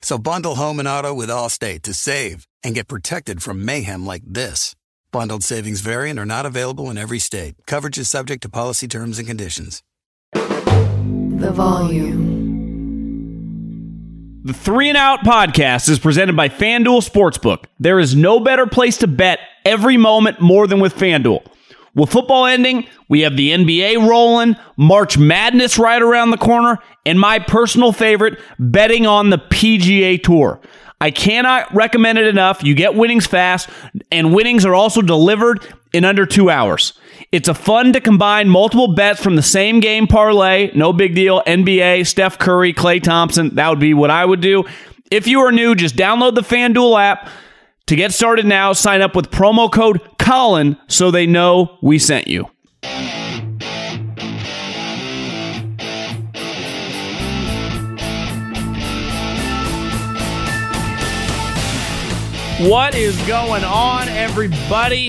[0.00, 4.22] So bundle home and auto with Allstate to save and get protected from mayhem like
[4.24, 4.74] this.
[5.10, 7.54] Bundled savings variant are not available in every state.
[7.66, 9.82] Coverage is subject to policy terms and conditions.
[10.32, 12.38] The volume.
[14.44, 17.64] The Three and Out podcast is presented by FanDuel Sportsbook.
[17.78, 21.44] There is no better place to bet every moment more than with FanDuel.
[21.94, 27.18] With football ending, we have the NBA rolling, March Madness right around the corner, and
[27.18, 30.60] my personal favorite, betting on the PGA Tour.
[31.00, 32.62] I cannot recommend it enough.
[32.62, 33.70] You get winnings fast,
[34.10, 36.92] and winnings are also delivered in under two hours.
[37.30, 40.72] It's a fun to combine multiple bets from the same game parlay.
[40.74, 41.42] No big deal.
[41.46, 43.54] NBA, Steph Curry, Klay Thompson.
[43.54, 44.64] That would be what I would do.
[45.10, 47.28] If you are new, just download the FanDuel app.
[47.88, 52.28] To get started now, sign up with promo code Colin so they know we sent
[52.28, 52.42] you.
[62.60, 65.08] What is going on, everybody?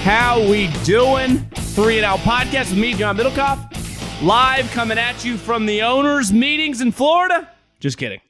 [0.00, 1.40] How we doing?
[1.50, 6.32] Three and Out podcast with me, John Middlekauff, live coming at you from the owners'
[6.32, 7.50] meetings in Florida.
[7.78, 8.22] Just kidding.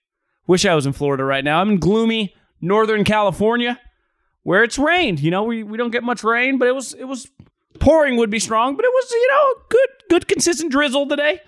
[0.48, 1.60] Wish I was in Florida right now.
[1.60, 3.78] I'm in gloomy Northern California,
[4.46, 5.18] where it's rained.
[5.18, 7.28] You know, we, we don't get much rain, but it was it was
[7.80, 11.40] pouring would be strong, but it was you know good good consistent drizzle today.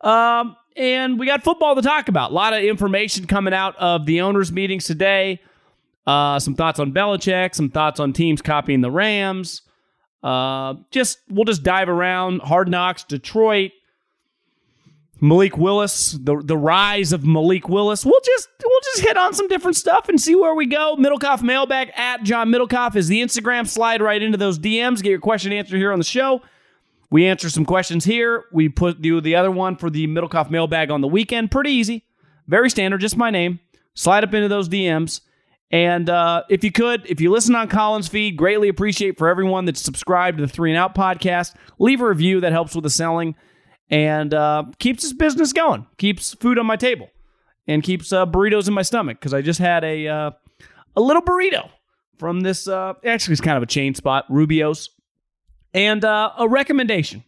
[0.00, 2.30] Um, and we got football to talk about.
[2.30, 5.42] A lot of information coming out of the owners' meetings today.
[6.06, 9.60] Uh, some thoughts on Belichick, some thoughts on teams copying the Rams.
[10.22, 13.72] Uh, just we'll just dive around Hard Knocks, Detroit,
[15.20, 18.04] Malik Willis, the the rise of Malik Willis.
[18.04, 20.96] We'll just we'll just hit on some different stuff and see where we go.
[20.96, 23.66] Middlekauff mailbag at John Middlekauff is the Instagram.
[23.66, 25.02] Slide right into those DMs.
[25.02, 26.42] Get your question answered here on the show.
[27.10, 28.44] We answer some questions here.
[28.52, 31.50] We put do the other one for the Middlekauff mailbag on the weekend.
[31.50, 32.04] Pretty easy,
[32.46, 33.00] very standard.
[33.00, 33.58] Just my name.
[33.94, 35.20] Slide up into those DMs.
[35.70, 39.64] And uh, if you could, if you listen on Colin's feed, greatly appreciate for everyone
[39.64, 41.54] that's subscribed to the Three and Out podcast.
[41.78, 43.34] Leave a review that helps with the selling
[43.90, 47.08] and uh, keeps his business going, keeps food on my table,
[47.66, 50.30] and keeps uh, burritos in my stomach because I just had a uh,
[50.96, 51.70] a little burrito
[52.18, 52.68] from this.
[52.68, 54.90] Uh, actually, it's kind of a chain spot, Rubio's,
[55.74, 57.24] and uh, a recommendation.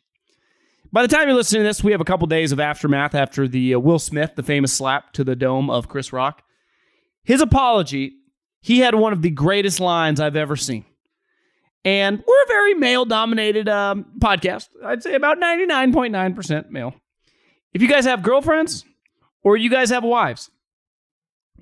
[0.93, 3.47] By the time you're listening to this, we have a couple days of aftermath after
[3.47, 6.43] the Will Smith, the famous slap to the dome of Chris Rock.
[7.23, 8.17] His apology
[8.61, 10.85] he had one of the greatest lines I've ever seen.
[11.85, 14.69] And we're a very male dominated um, podcast.
[14.85, 16.95] I'd say about 99.9% male.
[17.73, 18.85] If you guys have girlfriends
[19.43, 20.51] or you guys have wives,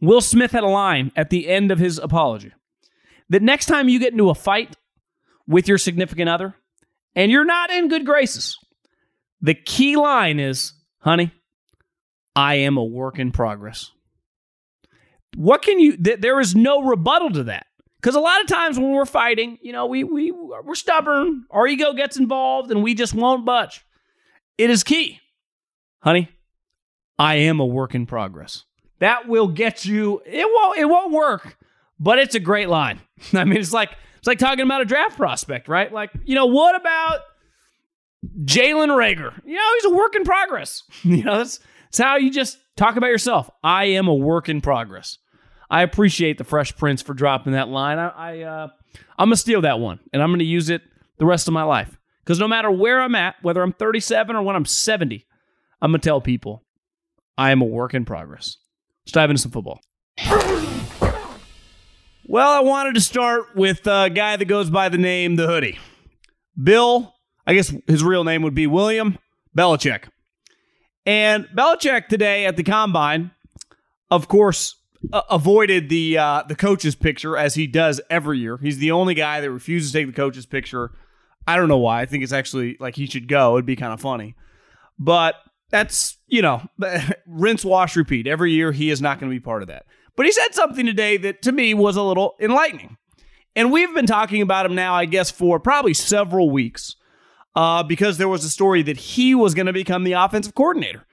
[0.01, 2.53] Will Smith had a line at the end of his apology
[3.29, 4.77] that next time you get into a fight
[5.47, 6.55] with your significant other
[7.15, 8.59] and you're not in good graces,
[9.41, 11.33] the key line is, honey,
[12.35, 13.93] I am a work in progress.
[15.37, 15.97] What can you?
[15.97, 17.67] Th- there is no rebuttal to that
[18.01, 21.45] because a lot of times when we're fighting, you know, we we we're stubborn.
[21.51, 23.85] Our ego gets involved, and we just won't budge.
[24.57, 25.21] It is key,
[26.01, 26.29] honey.
[27.19, 28.65] I am a work in progress.
[29.01, 30.23] That will get you.
[30.27, 30.79] It won't.
[30.79, 31.57] It won't work,
[31.99, 33.01] but it's a great line.
[33.33, 35.93] I mean, it's like it's like talking about a draft prospect, right?
[35.93, 37.21] Like, you know, what about
[38.45, 39.41] Jalen Reagor?
[39.45, 40.83] You know, he's a work in progress.
[41.03, 41.61] You know, that's
[41.91, 43.51] that's how you just talk about yourself.
[43.65, 45.19] I am a work in progress.
[45.71, 47.99] I appreciate the Fresh Prince for dropping that line.
[47.99, 48.69] I, I uh,
[49.19, 50.83] I'm gonna steal that one, and I'm gonna use it
[51.19, 51.99] the rest of my life.
[52.25, 55.27] Because no matter where I'm at, whether I'm 37 or when I'm 70,
[55.81, 56.65] I'm gonna tell people
[57.37, 58.59] I am a work in progress.
[59.05, 59.81] Let's dive into some football.
[62.31, 65.79] Well, I wanted to start with a guy that goes by the name the Hoodie.
[66.63, 67.15] Bill,
[67.47, 69.17] I guess his real name would be William
[69.57, 70.05] Belichick.
[71.07, 73.31] And Belichick today at the combine,
[74.11, 74.75] of course,
[75.13, 78.59] avoided the uh, the coach's picture as he does every year.
[78.59, 80.93] He's the only guy that refuses to take the coach's picture.
[81.47, 82.03] I don't know why.
[82.03, 83.57] I think it's actually like he should go.
[83.57, 84.35] It'd be kind of funny.
[84.99, 85.37] But
[85.71, 86.63] that's, you know,
[87.27, 88.27] rinse, wash, repeat.
[88.27, 89.87] Every year he is not going to be part of that.
[90.17, 92.97] But he said something today that to me was a little enlightening.
[93.55, 96.97] And we've been talking about him now, I guess, for probably several weeks
[97.55, 101.07] uh, because there was a story that he was going to become the offensive coordinator.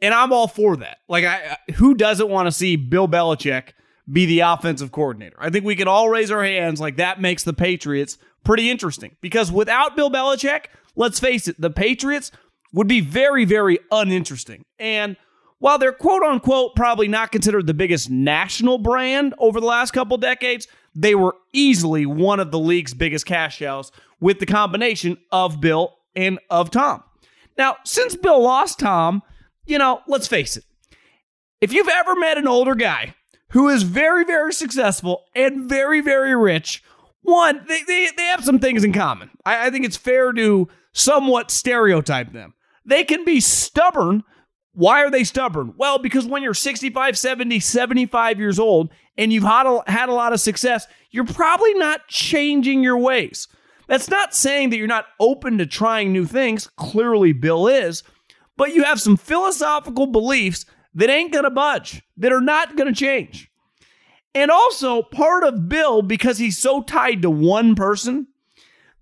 [0.00, 0.98] And I'm all for that.
[1.08, 3.70] Like, I, who doesn't want to see Bill Belichick
[4.10, 5.36] be the offensive coordinator?
[5.38, 6.80] I think we can all raise our hands.
[6.80, 11.70] Like, that makes the Patriots pretty interesting because without Bill Belichick, let's face it, the
[11.70, 12.30] Patriots
[12.72, 14.64] would be very, very uninteresting.
[14.78, 15.16] And
[15.58, 20.18] while they're quote unquote probably not considered the biggest national brand over the last couple
[20.18, 23.90] decades, they were easily one of the league's biggest cash cows
[24.20, 27.02] with the combination of Bill and of Tom.
[27.56, 29.22] Now, since Bill lost Tom,
[29.66, 30.64] you know, let's face it.
[31.60, 33.14] If you've ever met an older guy
[33.50, 36.82] who is very, very successful and very, very rich,
[37.22, 39.30] one, they, they, they have some things in common.
[39.44, 42.54] I, I think it's fair to somewhat stereotype them.
[42.84, 44.22] They can be stubborn.
[44.72, 45.74] Why are they stubborn?
[45.76, 50.14] Well, because when you're 65, 70, 75 years old and you've had a, had a
[50.14, 53.48] lot of success, you're probably not changing your ways.
[53.88, 56.68] That's not saying that you're not open to trying new things.
[56.76, 58.02] Clearly, Bill is.
[58.56, 60.64] But you have some philosophical beliefs
[60.94, 63.50] that ain't going to budge, that are not going to change.
[64.34, 68.26] And also, part of Bill, because he's so tied to one person,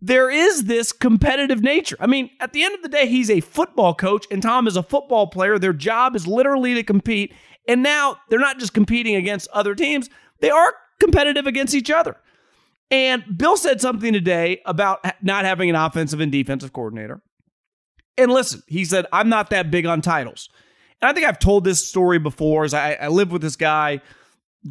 [0.01, 1.97] there is this competitive nature.
[1.99, 4.77] I mean, at the end of the day, he's a football coach and Tom is
[4.77, 5.59] a football player.
[5.59, 7.33] Their job is literally to compete.
[7.67, 10.11] And now they're not just competing against other teams,
[10.41, 12.17] they are competitive against each other.
[12.91, 17.23] And Bill said something today about not having an offensive and defensive coordinator.
[18.17, 20.49] And listen, he said, I'm not that big on titles.
[21.03, 22.65] And I think I've told this story before.
[22.65, 24.01] As I, I live with this guy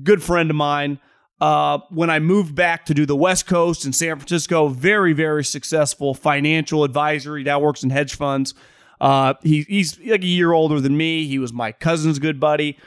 [0.02, 1.00] good friend of mine.
[1.42, 5.44] Uh, when I moved back to do the West Coast in San Francisco, very, very
[5.44, 7.36] successful financial advisor.
[7.36, 8.54] He now works in hedge funds.
[9.02, 11.28] Uh, he, he's like a year older than me.
[11.28, 12.78] He was my cousin's good buddy,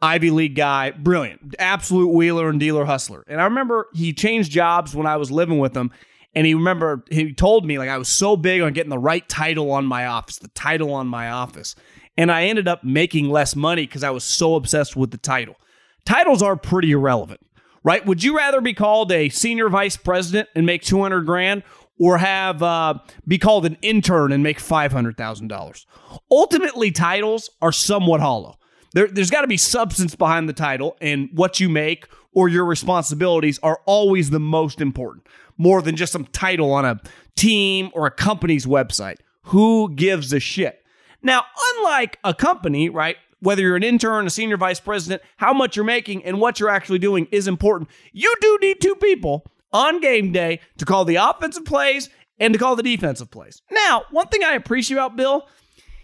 [0.00, 3.24] Ivy League guy, brilliant, absolute wheeler and dealer hustler.
[3.26, 5.90] And I remember he changed jobs when I was living with him.
[6.34, 9.28] And he remember he told me like I was so big on getting the right
[9.28, 11.74] title on my office, the title on my office.
[12.16, 15.56] And I ended up making less money because I was so obsessed with the title
[16.04, 17.40] titles are pretty irrelevant,
[17.82, 18.04] right?
[18.06, 21.62] Would you rather be called a senior vice president and make 200 grand
[21.98, 22.94] or have uh,
[23.26, 25.86] be called an intern and make $500,000?
[26.30, 28.58] Ultimately, titles are somewhat hollow.
[28.92, 32.64] There, there's got to be substance behind the title, and what you make or your
[32.64, 37.00] responsibilities are always the most important, more than just some title on a
[37.36, 39.16] team or a company's website.
[39.48, 40.82] Who gives a shit?
[41.22, 41.44] Now,
[41.76, 43.16] unlike a company, right?
[43.44, 46.70] whether you're an intern, a senior vice president, how much you're making and what you're
[46.70, 47.90] actually doing is important.
[48.12, 52.08] You do need two people on game day to call the offensive plays
[52.40, 53.60] and to call the defensive plays.
[53.70, 55.46] Now, one thing I appreciate about Bill,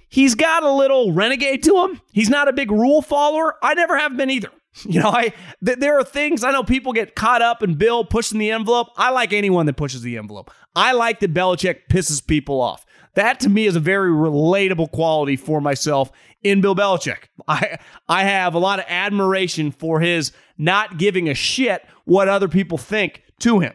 [0.08, 2.00] he's got a little renegade to him.
[2.12, 3.56] He's not a big rule follower.
[3.62, 4.50] I never have been either.
[4.84, 5.32] You know, I
[5.64, 8.88] th- there are things I know people get caught up in Bill pushing the envelope.
[8.96, 10.50] I like anyone that pushes the envelope.
[10.76, 12.86] I like that Belichick pisses people off.
[13.14, 16.12] That to me is a very relatable quality for myself
[16.42, 17.24] in Bill Belichick.
[17.48, 22.48] I I have a lot of admiration for his not giving a shit what other
[22.48, 23.74] people think to him.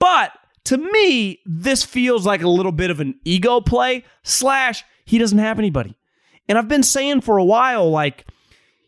[0.00, 0.32] But
[0.64, 5.38] to me, this feels like a little bit of an ego play, slash, he doesn't
[5.38, 5.96] have anybody.
[6.48, 8.26] And I've been saying for a while, like,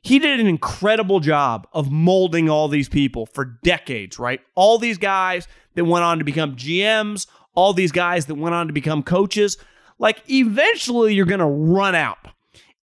[0.02, 4.40] he did an incredible job of molding all these people for decades, right?
[4.54, 8.66] All these guys that went on to become GMs, all these guys that went on
[8.68, 9.58] to become coaches.
[9.98, 12.18] Like, eventually, you're going to run out.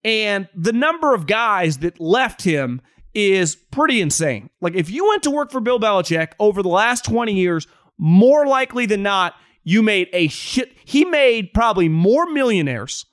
[0.04, 2.82] And the number of guys that left him
[3.14, 4.50] is pretty insane.
[4.60, 8.46] Like, if you went to work for Bill Belichick over the last 20 years, more
[8.46, 10.76] likely than not, you made a shit.
[10.84, 13.06] He made probably more millionaires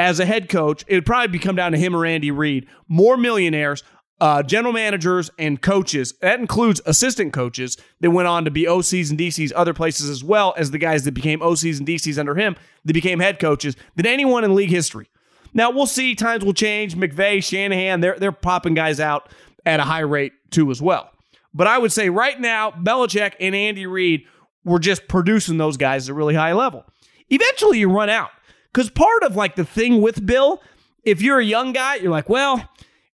[0.00, 0.82] as a head coach.
[0.88, 2.66] It would probably come down to him or Andy Reid.
[2.88, 3.84] More millionaires,
[4.18, 6.14] uh, general managers, and coaches.
[6.22, 10.24] That includes assistant coaches that went on to be OCs and DCs other places as
[10.24, 13.76] well as the guys that became OCs and DCs under him that became head coaches
[13.94, 15.10] than anyone in league history.
[15.52, 16.14] Now we'll see.
[16.14, 16.96] Times will change.
[16.96, 19.28] McVay, Shanahan, they're they're popping guys out
[19.66, 21.10] at a high rate too as well.
[21.52, 24.24] But I would say right now, Belichick and Andy Reid
[24.64, 26.86] were just producing those guys at a really high level.
[27.28, 28.30] Eventually, you run out
[28.72, 30.62] because part of like the thing with Bill,
[31.04, 32.68] if you're a young guy, you're like, well,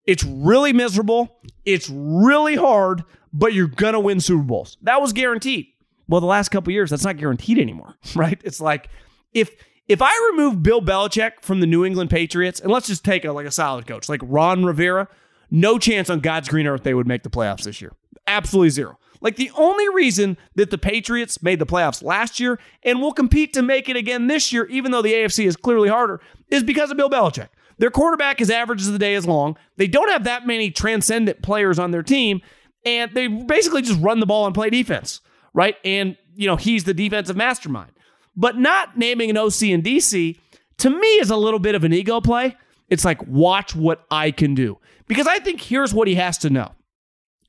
[0.05, 4.77] it's really miserable, it's really hard, but you're gonna win Super Bowls.
[4.81, 5.67] That was guaranteed.
[6.07, 8.39] Well, the last couple years, that's not guaranteed anymore, right?
[8.43, 8.89] It's like
[9.33, 9.51] if
[9.87, 13.31] If I remove Bill Belichick from the New England Patriots, and let's just take a
[13.31, 15.07] like a solid coach like Ron Rivera,
[15.51, 17.93] no chance on God's green earth they would make the playoffs this year.
[18.27, 18.97] Absolutely zero.
[19.21, 23.53] Like the only reason that the Patriots made the playoffs last year and will compete
[23.53, 26.91] to make it again this year, even though the AFC is clearly harder, is because
[26.91, 27.49] of Bill Belichick.
[27.77, 29.57] Their quarterback is average as the day is long.
[29.77, 32.41] They don't have that many transcendent players on their team,
[32.85, 35.21] and they basically just run the ball and play defense,
[35.53, 35.75] right?
[35.83, 37.91] And, you know, he's the defensive mastermind.
[38.37, 40.37] But not naming an OC and DC,
[40.77, 42.55] to me, is a little bit of an ego play.
[42.89, 44.77] It's like, watch what I can do.
[45.07, 46.71] Because I think here's what he has to know.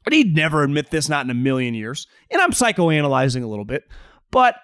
[0.07, 2.07] But he'd never admit this, not in a million years.
[2.31, 3.83] And I'm psychoanalyzing a little bit,
[4.31, 4.55] but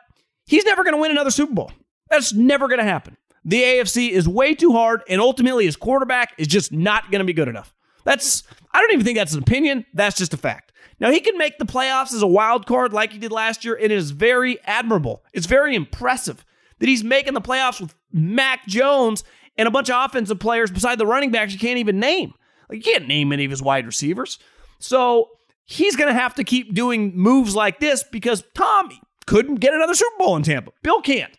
[0.46, 1.72] he's never going to win another Super Bowl.
[2.08, 3.16] That's never going to happen.
[3.44, 7.24] The AFC is way too hard, and ultimately, his quarterback is just not going to
[7.24, 7.74] be good enough.
[8.04, 9.84] That's, I don't even think that's an opinion.
[9.92, 10.70] That's just a fact.
[11.00, 13.74] Now, he can make the playoffs as a wild card like he did last year,
[13.74, 15.24] and it is very admirable.
[15.32, 16.44] It's very impressive
[16.78, 19.24] that he's making the playoffs with Mac Jones
[19.58, 22.32] and a bunch of offensive players beside the running backs you can't even name.
[22.68, 24.38] Like, you can't name any of his wide receivers.
[24.82, 25.30] So
[25.64, 28.90] he's going to have to keep doing moves like this because Tom
[29.26, 30.72] couldn't get another Super Bowl in Tampa.
[30.82, 31.36] Bill can't.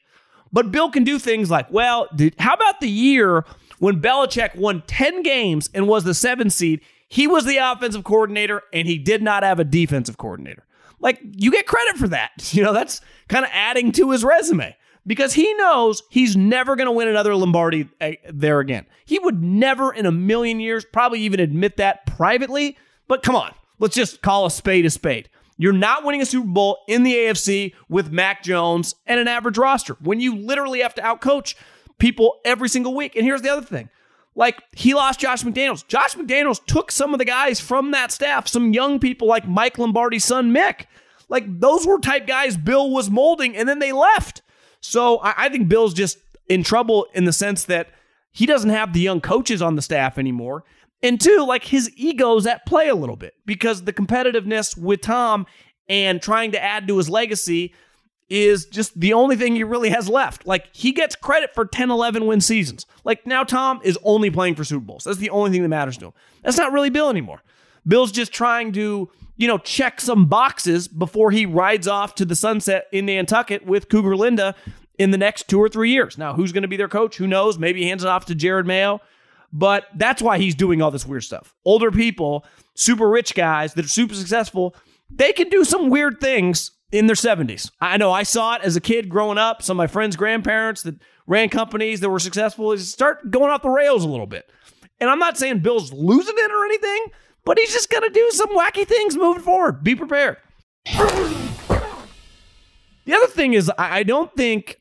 [0.51, 3.43] But Bill can do things like, well, did, how about the year
[3.79, 6.81] when Belichick won 10 games and was the seven seed?
[7.09, 10.65] He was the offensive coordinator and he did not have a defensive coordinator.
[10.99, 12.31] Like, you get credit for that.
[12.53, 16.85] You know, that's kind of adding to his resume because he knows he's never going
[16.85, 18.85] to win another Lombardi eh, there again.
[19.05, 23.53] He would never in a million years probably even admit that privately, but come on,
[23.79, 25.29] let's just call a spade a spade.
[25.57, 29.57] You're not winning a Super Bowl in the AFC with Mac Jones and an average
[29.57, 31.55] roster when you literally have to outcoach
[31.99, 33.15] people every single week.
[33.15, 33.89] And here's the other thing.
[34.35, 35.87] Like he lost Josh McDaniels.
[35.87, 39.77] Josh McDaniels took some of the guys from that staff, some young people like Mike
[39.77, 40.85] Lombardi's son Mick.
[41.29, 44.41] Like those were type guys Bill was molding, and then they left.
[44.81, 46.17] So I, I think Bill's just
[46.49, 47.89] in trouble in the sense that
[48.31, 50.63] he doesn't have the young coaches on the staff anymore.
[51.03, 55.45] And two, like his ego's at play a little bit because the competitiveness with Tom
[55.89, 57.73] and trying to add to his legacy
[58.29, 60.47] is just the only thing he really has left.
[60.47, 62.85] Like he gets credit for 10, 11 win seasons.
[63.03, 65.03] Like now Tom is only playing for Super Bowls.
[65.03, 66.13] That's the only thing that matters to him.
[66.41, 67.43] That's not really Bill anymore.
[67.85, 72.35] Bill's just trying to, you know, check some boxes before he rides off to the
[72.35, 74.55] sunset in Nantucket with Cougar Linda
[74.97, 76.17] in the next two or three years.
[76.17, 77.17] Now, who's going to be their coach?
[77.17, 77.59] Who knows?
[77.59, 79.01] Maybe he hands it off to Jerod Mayo.
[79.55, 81.53] But that's why he's doing all this weird stuff.
[81.63, 82.43] Older people,
[82.73, 84.75] super rich guys that are super successful,
[85.11, 87.69] they can do some weird things in their 70s.
[87.79, 89.61] I know I saw it as a kid growing up.
[89.61, 90.95] Some of my friends' grandparents that
[91.27, 94.49] ran companies that were successful start going off the rails a little bit.
[94.99, 97.05] And I'm not saying Bill's losing it or anything,
[97.45, 99.83] but he's just going to do some wacky things moving forward.
[99.83, 100.37] Be prepared.
[103.05, 104.79] The other thing is, I don't think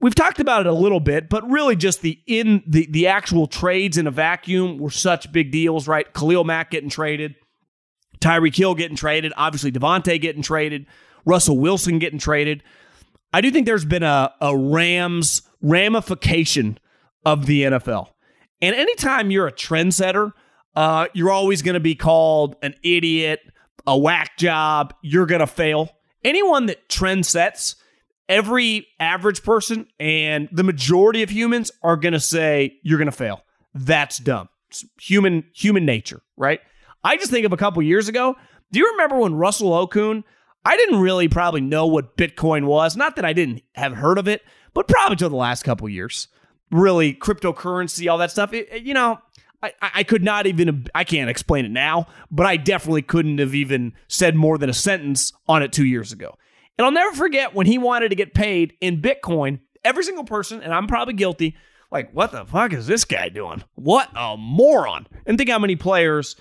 [0.00, 3.46] We've talked about it a little bit, but really just the in the the actual
[3.46, 6.12] trades in a vacuum were such big deals, right?
[6.14, 7.34] Khalil Mack getting traded,
[8.20, 10.86] Tyreek Hill getting traded, obviously Davante getting traded,
[11.24, 12.62] Russell Wilson getting traded.
[13.32, 16.78] I do think there's been a, a Rams ramification
[17.24, 18.08] of the NFL.
[18.62, 20.32] And anytime you're a trendsetter,
[20.74, 23.40] uh, you're always going to be called an idiot,
[23.86, 24.94] a whack job.
[25.02, 25.90] You're going to fail.
[26.24, 27.76] Anyone that trend sets
[28.30, 33.12] every average person and the majority of humans are going to say you're going to
[33.12, 33.42] fail.
[33.74, 34.48] That's dumb.
[34.68, 36.60] It's human human nature, right?
[37.02, 38.36] I just think of a couple years ago.
[38.70, 40.22] Do you remember when Russell Okung?
[40.64, 42.96] I didn't really probably know what Bitcoin was.
[42.96, 44.42] Not that I didn't have heard of it,
[44.74, 46.28] but probably till the last couple years.
[46.70, 48.52] Really, cryptocurrency, all that stuff.
[48.52, 49.18] It, it, you know,
[49.62, 53.54] I, I could not even, I can't explain it now, but I definitely couldn't have
[53.54, 56.36] even said more than a sentence on it two years ago.
[56.80, 60.62] And I'll never forget when he wanted to get paid in Bitcoin, every single person,
[60.62, 61.54] and I'm probably guilty,
[61.92, 63.62] like, what the fuck is this guy doing?
[63.74, 65.06] What a moron.
[65.26, 66.36] And think how many players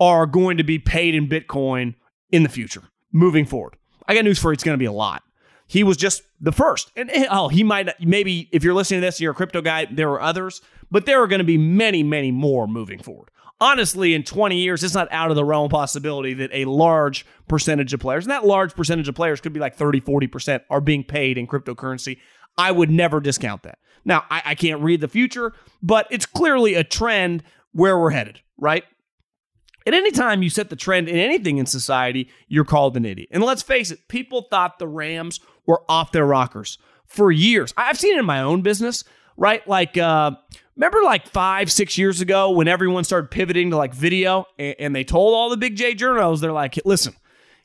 [0.00, 1.94] are going to be paid in Bitcoin
[2.30, 3.76] in the future, moving forward.
[4.08, 5.24] I got news for you, it's going to be a lot.
[5.66, 6.90] He was just the first.
[6.96, 9.84] And eh, oh, he might, maybe if you're listening to this, you're a crypto guy,
[9.90, 13.28] there are others, but there are going to be many, many more moving forward
[13.62, 17.94] honestly, in 20 years, it's not out of the realm possibility that a large percentage
[17.94, 21.04] of players, and that large percentage of players could be like 30, 40%, are being
[21.04, 22.18] paid in cryptocurrency.
[22.58, 23.78] I would never discount that.
[24.04, 28.40] Now, I, I can't read the future, but it's clearly a trend where we're headed,
[28.58, 28.82] right?
[29.86, 33.28] At any time you set the trend in anything in society, you're called an idiot.
[33.30, 37.72] And let's face it, people thought the Rams were off their rockers for years.
[37.76, 39.04] I've seen it in my own business,
[39.36, 39.66] right?
[39.66, 40.32] Like, uh,
[40.76, 44.96] Remember, like five, six years ago, when everyone started pivoting to like video, and, and
[44.96, 47.14] they told all the big J journals, they're like, listen,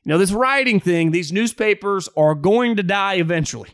[0.04, 3.70] you know, this writing thing, these newspapers are going to die eventually.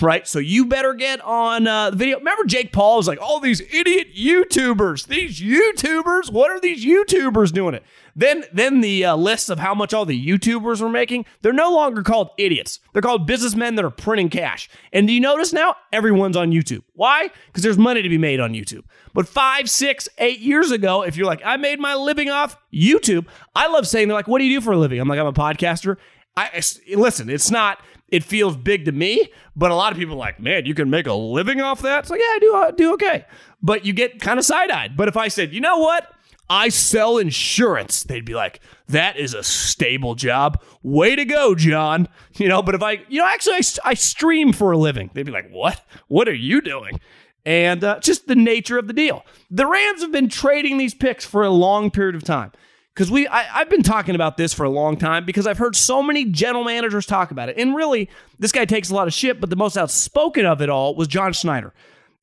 [0.00, 0.26] Right?
[0.26, 2.18] So you better get on uh, the video.
[2.18, 7.52] Remember, Jake Paul was like, all these idiot YouTubers, these YouTubers, what are these YouTubers
[7.52, 7.84] doing it?
[8.16, 11.72] Then, then the uh, list of how much all the YouTubers were making, they're no
[11.72, 12.80] longer called idiots.
[12.92, 14.68] They're called businessmen that are printing cash.
[14.92, 15.76] And do you notice now?
[15.92, 16.82] Everyone's on YouTube.
[16.94, 17.30] Why?
[17.46, 18.84] Because there's money to be made on YouTube.
[19.12, 23.26] But five, six, eight years ago, if you're like, I made my living off YouTube,
[23.54, 25.00] I love saying, they're like, what do you do for a living?
[25.00, 25.96] I'm like, I'm a podcaster.
[26.36, 26.62] I
[26.94, 30.40] listen, it's not it feels big to me, but a lot of people are like,
[30.40, 32.00] man, you can make a living off that.
[32.00, 33.24] It's like, yeah, I do, I do okay.
[33.62, 34.96] But you get kind of side eyed.
[34.96, 36.12] But if I said, you know what?
[36.48, 40.60] I sell insurance, they'd be like, that is a stable job.
[40.82, 42.08] Way to go, John.
[42.34, 45.26] You know, but if I, you know, actually, I, I stream for a living, they'd
[45.26, 45.80] be like, what?
[46.08, 46.98] What are you doing?
[47.46, 49.24] And uh, just the nature of the deal.
[49.50, 52.50] The Rams have been trading these picks for a long period of time
[52.94, 55.76] because we I, have been talking about this for a long time because I've heard
[55.76, 57.56] so many general managers talk about it.
[57.58, 60.68] And really, this guy takes a lot of shit, but the most outspoken of it
[60.68, 61.72] all was John Schneider.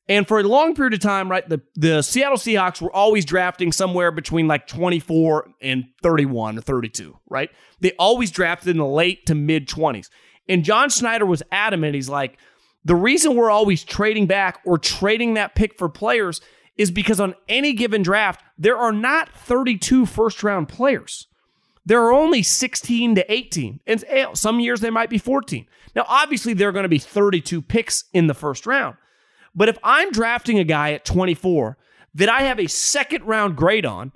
[0.10, 3.74] And for a long period of time, right, the, the Seattle Seahawks were always drafting
[3.74, 7.50] somewhere between like 24 and 31 or 32, right?
[7.82, 10.10] They always drafted in the late to mid 20s.
[10.48, 11.94] And John Schneider was adamant.
[11.94, 12.38] He's like,
[12.86, 16.40] the reason we're always trading back or trading that pick for players
[16.78, 21.28] is because on any given draft, there are not 32 first round players.
[21.86, 23.80] There are only 16 to 18.
[23.88, 25.66] And eh, some years there might be 14.
[25.96, 28.98] Now, obviously, there are going to be 32 picks in the first round.
[29.56, 31.78] But if I'm drafting a guy at 24
[32.14, 34.12] that I have a second round grade on,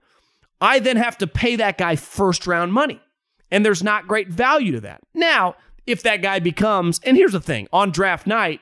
[0.59, 3.01] I then have to pay that guy first round money.
[3.49, 5.01] And there's not great value to that.
[5.13, 5.55] Now,
[5.87, 8.61] if that guy becomes, and here's the thing on draft night,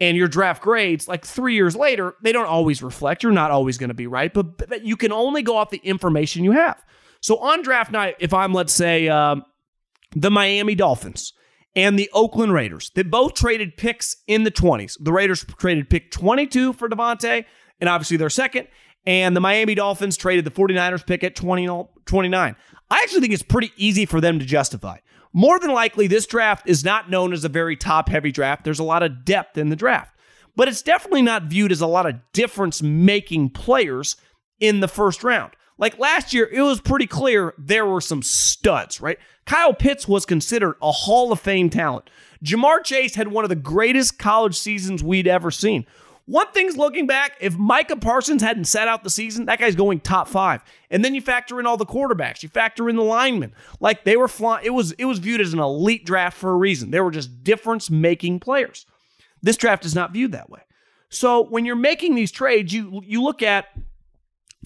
[0.00, 3.22] and your draft grades, like three years later, they don't always reflect.
[3.22, 5.78] You're not always going to be right, but, but, you can only go off the
[5.78, 6.82] information you have.
[7.20, 9.44] So on draft night, if I'm, let's say, um,
[10.14, 11.32] the Miami Dolphins
[11.74, 14.96] and the Oakland Raiders, they both traded picks in the 20s.
[15.00, 17.44] The Raiders traded pick 22 for Davante,
[17.80, 18.68] and obviously they're second.
[19.04, 21.66] And the Miami Dolphins traded the 49ers pick at 20,
[22.04, 22.56] 29.
[22.90, 24.98] I actually think it's pretty easy for them to justify.
[25.32, 28.64] More than likely, this draft is not known as a very top heavy draft.
[28.64, 30.16] There's a lot of depth in the draft,
[30.56, 34.16] but it's definitely not viewed as a lot of difference making players
[34.60, 35.52] in the first round.
[35.76, 39.18] Like last year, it was pretty clear there were some studs, right?
[39.46, 42.10] Kyle Pitts was considered a Hall of Fame talent.
[42.44, 45.86] Ja'Marr Chase had one of the greatest college seasons we'd ever seen.
[46.28, 50.00] One thing's looking back, if Micah Parsons hadn't sat out the season, that guy's going
[50.00, 50.62] top five.
[50.90, 53.54] And then you factor in all the quarterbacks, you factor in the linemen.
[53.80, 56.56] Like they were flying, it was it was viewed as an elite draft for a
[56.56, 56.90] reason.
[56.90, 58.84] They were just difference-making players.
[59.42, 60.60] This draft is not viewed that way.
[61.08, 63.64] So when you're making these trades, you you look at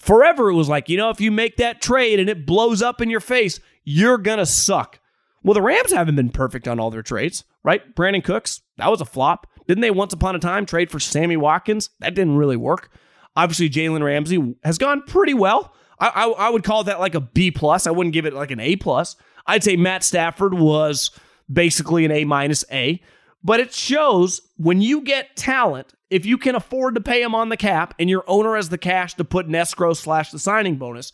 [0.01, 2.99] forever it was like, you know, if you make that trade and it blows up
[2.99, 4.99] in your face, you're gonna suck.
[5.43, 7.95] Well, the Rams haven't been perfect on all their trades, right?
[7.95, 9.47] Brandin Cooks, that was a flop.
[9.67, 11.89] Didn't they once upon a time trade for Sammy Watkins?
[11.99, 12.91] That didn't really work.
[13.35, 15.73] Obviously, Jalen Ramsey has gone pretty well.
[15.99, 17.87] I, I, I would call that like a B plus.
[17.87, 19.15] I wouldn't give it like an A plus.
[19.47, 21.11] I'd say Matt Stafford was
[21.51, 23.01] basically an A minus A.
[23.43, 27.49] But it shows when you get talent, if you can afford to pay him on
[27.49, 30.77] the cap and your owner has the cash to put in escrow slash the signing
[30.77, 31.11] bonus,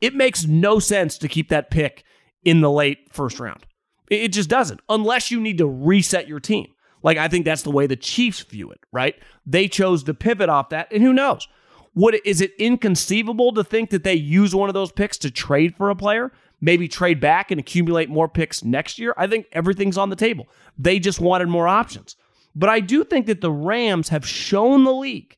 [0.00, 2.04] it makes no sense to keep that pick
[2.44, 3.64] in the late first round.
[4.10, 6.72] It just doesn't, unless you need to reset your team.
[7.02, 9.14] Like, I think that's the way the Chiefs view it, right?
[9.46, 11.48] They chose to pivot off that, and who knows?
[11.94, 15.76] What is it inconceivable to think that they use one of those picks to trade
[15.76, 16.32] for a player?
[16.60, 19.14] Maybe trade back and accumulate more picks next year?
[19.16, 20.48] I think everything's on the table.
[20.78, 22.16] They just wanted more options.
[22.54, 25.36] But I do think that the Rams have shown the league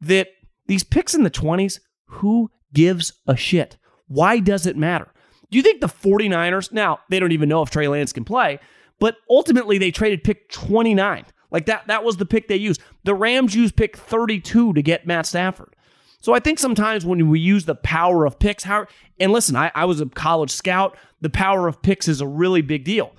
[0.00, 0.28] that
[0.66, 3.76] these picks in the 20s, who gives a shit?
[4.06, 5.08] Why does it matter?
[5.50, 8.58] Do you think the 49ers, now they don't even know if Trey Lance can play,
[8.98, 11.24] but ultimately, they traded pick 29.
[11.50, 12.82] Like that, that was the pick they used.
[13.04, 15.74] The Rams used pick 32 to get Matt Stafford.
[16.20, 18.86] So I think sometimes when we use the power of picks, how
[19.20, 20.96] and listen, I, I was a college scout.
[21.20, 23.14] The power of picks is a really big deal.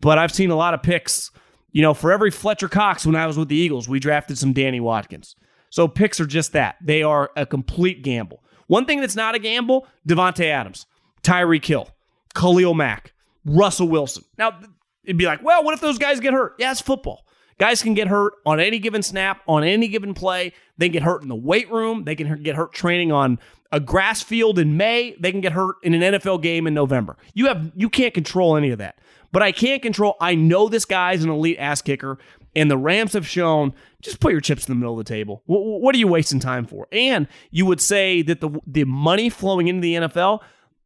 [0.00, 1.30] But I've seen a lot of picks.
[1.72, 4.52] You know, for every Fletcher Cox when I was with the Eagles, we drafted some
[4.52, 5.34] Danny Watkins.
[5.70, 6.76] So picks are just that.
[6.80, 8.44] They are a complete gamble.
[8.68, 10.86] One thing that's not a gamble, Davante Adams,
[11.22, 11.88] Tyreek Hill,
[12.34, 13.12] Khalil Mack,
[13.44, 14.24] Russell Wilson.
[14.38, 14.60] Now,
[15.04, 16.54] It'd be like, well, what if those guys get hurt?
[16.58, 17.26] Yeah, it's football.
[17.58, 20.52] Guys can get hurt on any given snap, on any given play.
[20.76, 22.04] They can get hurt in the weight room.
[22.04, 23.38] They can get hurt training on
[23.70, 25.14] a grass field in May.
[25.20, 27.16] They can get hurt in an NFL game in November.
[27.32, 28.98] You have you can't control any of that.
[29.30, 30.16] But I can't control.
[30.20, 32.18] I know this guy's an elite ass kicker,
[32.54, 33.74] and the Rams have shown.
[34.00, 35.42] Just put your chips in the middle of the table.
[35.46, 36.86] What, what are you wasting time for?
[36.92, 40.40] And you would say that the the money flowing into the NFL,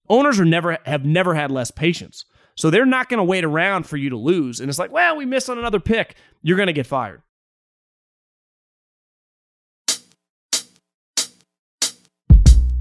[0.08, 2.24] owners are never have never had less patience.
[2.58, 4.58] So they're not going to wait around for you to lose.
[4.58, 6.16] And it's like, well, we missed on another pick.
[6.42, 7.22] You're going to get fired.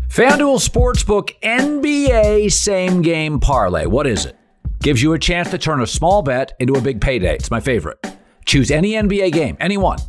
[0.07, 3.85] FanDuel Sportsbook NBA same game parlay.
[3.85, 4.35] What is it?
[4.81, 7.35] Gives you a chance to turn a small bet into a big payday.
[7.35, 8.03] It's my favorite.
[8.47, 9.99] Choose any NBA game, any one.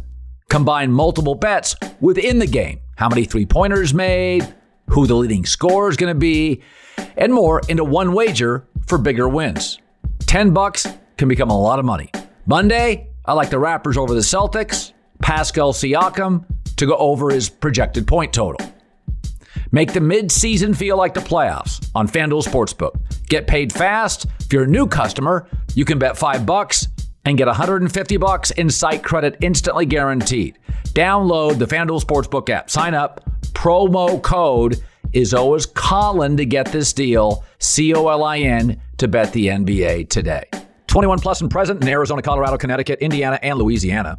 [0.49, 2.81] Combine multiple bets within the game.
[2.97, 4.49] How many three pointers made,
[4.87, 6.63] who the leading scorer is going to be,
[7.19, 9.79] and more into one wager for bigger wins.
[10.21, 12.11] 10 bucks can become a lot of money.
[12.47, 16.45] Monday, I like the Raptors over the Celtics, Pascal Siakam
[16.77, 18.67] to go over his projected point total.
[19.71, 22.99] Make the mid-season feel like the playoffs on FanDuel Sportsbook.
[23.29, 24.27] Get paid fast.
[24.41, 26.89] If you're a new customer, you can bet 5 bucks
[27.25, 30.59] and get 150 bucks in site credit instantly guaranteed.
[30.95, 32.71] Download the FanDuel Sportsbook app.
[32.71, 33.29] Sign up.
[33.53, 37.45] Promo code is always Colin to get this deal.
[37.59, 40.45] C O L I N to bet the NBA today.
[40.87, 44.19] 21 plus and present in Arizona, Colorado, Connecticut, Indiana, and Louisiana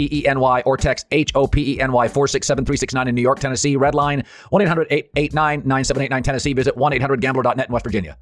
[0.00, 3.20] P E N Y or text H O P E N Y 467 in New
[3.20, 3.76] York, Tennessee.
[3.76, 6.52] Red line 1 800 889 9789 Tennessee.
[6.54, 8.16] Visit 1 800 gambler.net in West Virginia.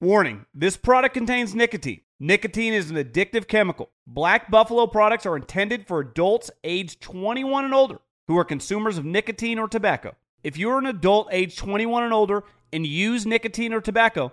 [0.00, 2.02] Warning this product contains nicotine.
[2.20, 3.88] Nicotine is an addictive chemical.
[4.06, 9.04] Black Buffalo products are intended for adults age 21 and older who are consumers of
[9.04, 10.14] nicotine or tobacco.
[10.44, 14.32] If you're an adult age 21 and older and use nicotine or tobacco,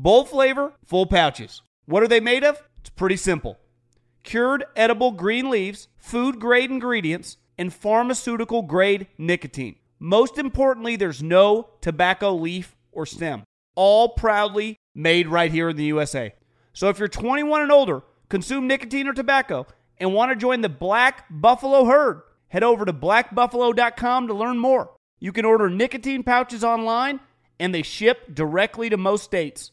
[0.00, 1.60] Bold flavor, full pouches.
[1.86, 2.62] What are they made of?
[2.78, 3.58] It's pretty simple
[4.22, 9.74] cured edible green leaves, food grade ingredients, and pharmaceutical grade nicotine.
[9.98, 13.42] Most importantly, there's no tobacco leaf or stem.
[13.74, 16.32] All proudly made right here in the USA.
[16.72, 20.68] So if you're 21 and older, consume nicotine or tobacco, and want to join the
[20.68, 24.92] Black Buffalo herd, head over to blackbuffalo.com to learn more.
[25.18, 27.18] You can order nicotine pouches online,
[27.58, 29.72] and they ship directly to most states.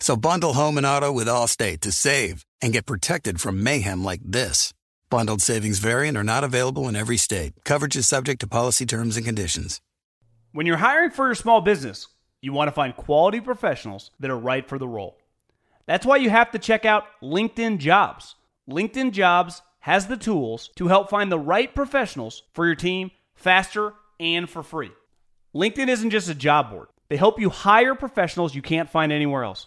[0.00, 4.22] So bundle home and auto with Allstate to save and get protected from mayhem like
[4.24, 4.72] this.
[5.10, 7.52] Bundled savings variant are not available in every state.
[7.64, 9.80] Coverage is subject to policy terms and conditions.
[10.52, 12.08] When you're hiring for your small business,
[12.40, 15.18] you want to find quality professionals that are right for the role.
[15.86, 18.36] That's why you have to check out LinkedIn Jobs.
[18.70, 23.92] LinkedIn Jobs has the tools to help find the right professionals for your team faster
[24.18, 24.92] and for free.
[25.54, 29.44] LinkedIn isn't just a job board, they help you hire professionals you can't find anywhere
[29.44, 29.66] else.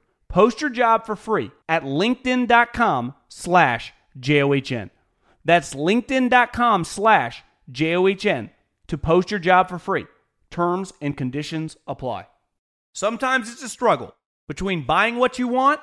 [0.31, 4.89] Post your job for free at linkedin.com slash J-O-H-N.
[5.43, 8.49] That's linkedin.com slash J-O-H-N
[8.87, 10.05] to post your job for free.
[10.49, 12.27] Terms and conditions apply.
[12.93, 14.15] Sometimes it's a struggle
[14.47, 15.81] between buying what you want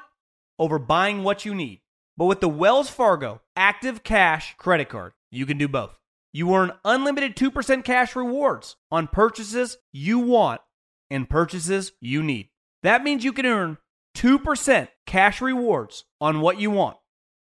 [0.59, 1.81] over buying what you need.
[2.17, 5.99] But with the Wells Fargo Active Cash credit card, you can do both.
[6.33, 10.63] You earn unlimited 2% cash rewards on purchases you want
[11.11, 12.49] and purchases you need.
[12.83, 13.77] That means you can earn
[14.19, 16.97] 2% cash rewards on what you want,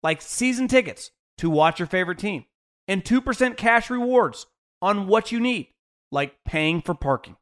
[0.01, 2.45] like season tickets to watch your favorite team,
[2.87, 4.45] and 2% cash rewards
[4.81, 5.67] on what you need,
[6.09, 7.35] like paying for parking.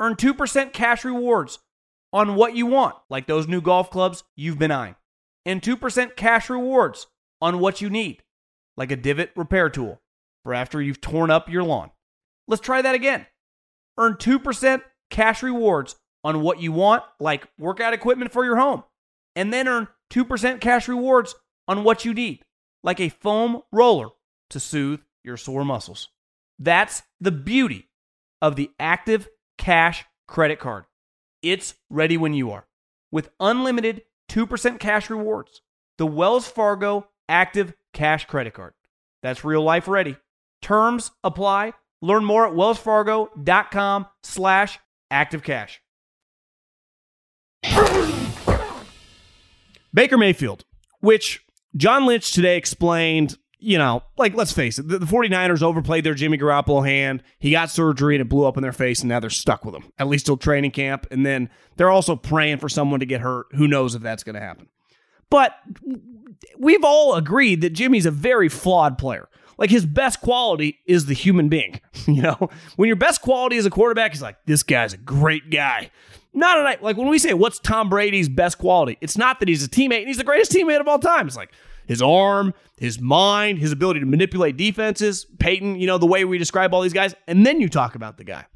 [0.00, 1.58] Earn 2% cash rewards
[2.14, 4.96] on what you want, like those new golf clubs you've been eyeing,
[5.44, 7.08] and 2% cash rewards
[7.42, 8.22] on what you need,
[8.78, 10.00] like a divot repair tool
[10.44, 11.90] for after you've torn up your lawn.
[12.48, 13.26] Let's try that again.
[13.98, 14.80] Earn 2%
[15.10, 18.84] cash rewards on what you want, like workout equipment for your home,
[19.34, 21.34] and then earn 2% cash rewards
[21.68, 22.44] on what you need,
[22.82, 24.08] like a foam roller
[24.50, 26.08] to soothe your sore muscles.
[26.58, 27.88] That's the beauty
[28.40, 30.84] of the Active Cash credit card.
[31.42, 32.66] It's ready when you are.
[33.10, 35.62] With unlimited 2% cash rewards,
[35.98, 38.74] the Wells Fargo Active Cash credit card.
[39.22, 40.16] That's real life ready.
[40.60, 41.74] Terms apply.
[42.00, 44.78] Learn more at wellsfargo.com slash
[45.12, 45.78] activecash.
[49.94, 50.64] Baker Mayfield,
[51.00, 51.44] which
[51.76, 56.14] John Lynch today explained, you know, like let's face it, the, the 49ers overplayed their
[56.14, 57.22] Jimmy Garoppolo hand.
[57.38, 59.74] He got surgery and it blew up in their face, and now they're stuck with
[59.74, 61.06] him, at least till training camp.
[61.10, 63.46] And then they're also praying for someone to get hurt.
[63.52, 64.68] Who knows if that's going to happen.
[65.30, 65.54] But
[66.58, 69.28] we've all agreed that Jimmy's a very flawed player.
[69.58, 71.80] Like his best quality is the human being.
[72.06, 75.50] You know, when your best quality is a quarterback he's like, this guy's a great
[75.50, 75.92] guy.
[76.34, 79.64] Not a, like when we say what's Tom Brady's best quality, it's not that he's
[79.64, 81.26] a teammate and he's the greatest teammate of all time.
[81.26, 81.52] It's like
[81.86, 86.38] his arm, his mind, his ability to manipulate defenses, Peyton, you know, the way we
[86.38, 87.14] describe all these guys.
[87.26, 88.46] And then you talk about the guy.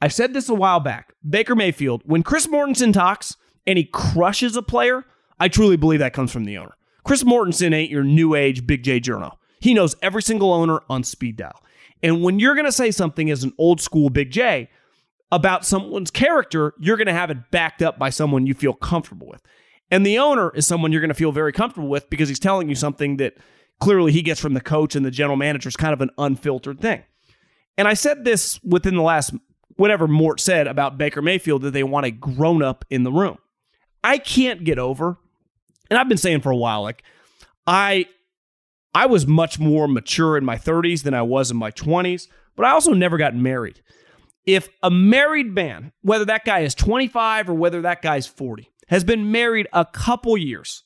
[0.00, 1.14] I said this a while back.
[1.28, 3.36] Baker Mayfield, when Chris Mortensen talks
[3.66, 5.04] and he crushes a player,
[5.38, 6.76] I truly believe that comes from the owner.
[7.04, 9.36] Chris Mortensen ain't your new age Big J Journo.
[9.60, 11.62] He knows every single owner on speed dial.
[12.02, 14.68] And when you're going to say something as an old school Big J
[15.32, 19.26] about someone's character, you're going to have it backed up by someone you feel comfortable
[19.26, 19.42] with.
[19.90, 22.68] And the owner is someone you're going to feel very comfortable with because he's telling
[22.68, 23.34] you something that
[23.80, 26.80] clearly he gets from the coach and the general manager is kind of an unfiltered
[26.80, 27.02] thing.
[27.78, 29.34] And I said this within the last,
[29.76, 33.38] whatever Mort said about Baker Mayfield, that they want a grown up in the room.
[34.04, 35.16] I can't get over,
[35.90, 37.02] and I've been saying for a while, like,
[37.66, 38.06] I
[38.94, 42.66] I was much more mature in my 30s than I was in my 20s, but
[42.66, 43.80] I also never got married.
[44.44, 49.04] If a married man, whether that guy is 25 or whether that guy's 40, has
[49.04, 50.82] been married a couple years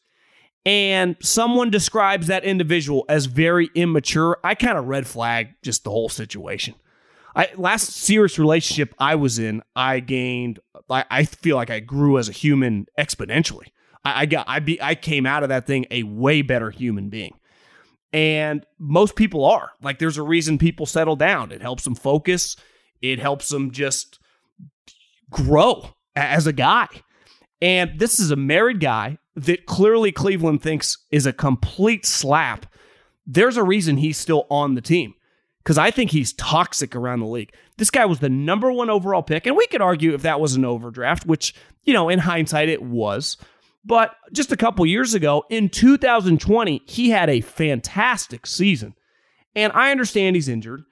[0.64, 5.90] and someone describes that individual as very immature, I kind of red flag just the
[5.90, 6.74] whole situation.
[7.34, 12.18] I last serious relationship I was in, I gained I, I feel like I grew
[12.18, 13.68] as a human exponentially.
[14.04, 17.10] I, I got I be I came out of that thing a way better human
[17.10, 17.34] being.
[18.12, 19.72] And most people are.
[19.82, 21.52] Like, there's a reason people settle down.
[21.52, 22.56] It helps them focus,
[23.02, 24.18] it helps him just
[25.30, 26.88] grow as a guy.
[27.60, 32.66] And this is a married guy that clearly Cleveland thinks is a complete slap.
[33.26, 35.14] There's a reason he's still on the team
[35.62, 37.52] because I think he's toxic around the league.
[37.76, 40.54] This guy was the number one overall pick, and we could argue if that was
[40.54, 41.54] an overdraft, which,
[41.84, 43.36] you know, in hindsight, it was.
[43.84, 48.94] But just a couple years ago, in 2020, he had a fantastic season.
[49.54, 50.82] And I understand he's injured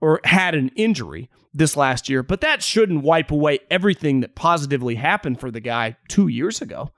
[0.00, 4.94] or had an injury this last year, but that shouldn't wipe away everything that positively
[4.94, 6.90] happened for the guy two years ago,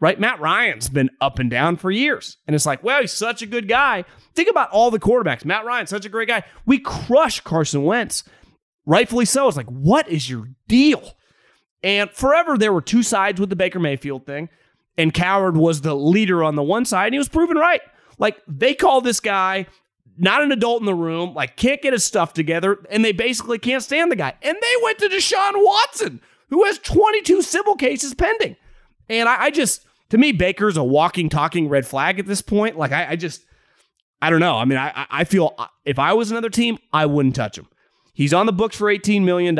[0.00, 0.20] right?
[0.20, 2.36] Matt Ryan's been up and down for years.
[2.46, 4.04] And it's like, well, he's such a good guy.
[4.34, 5.44] Think about all the quarterbacks.
[5.44, 6.44] Matt Ryan, such a great guy.
[6.64, 8.22] We crush Carson Wentz,
[8.84, 9.48] rightfully so.
[9.48, 11.14] It's like, what is your deal?
[11.82, 14.48] And forever, there were two sides with the Baker Mayfield thing
[14.98, 17.82] and Cowherd was the leader on the one side, and he was proven right.
[18.18, 19.66] Like they call this guy
[20.18, 23.58] not an adult in the room, like can't get his stuff together, and they basically
[23.58, 24.34] can't stand the guy.
[24.42, 28.56] And they went to Deshaun Watson, who has 22 civil cases pending.
[29.08, 32.76] And I, I just, to me, Baker's a walking, talking red flag at this point.
[32.76, 33.44] Like I, I just,
[34.20, 34.56] I don't know.
[34.56, 37.68] I mean, I, I feel if I was another team, I wouldn't touch him.
[38.12, 39.56] He's on the books for $18 million.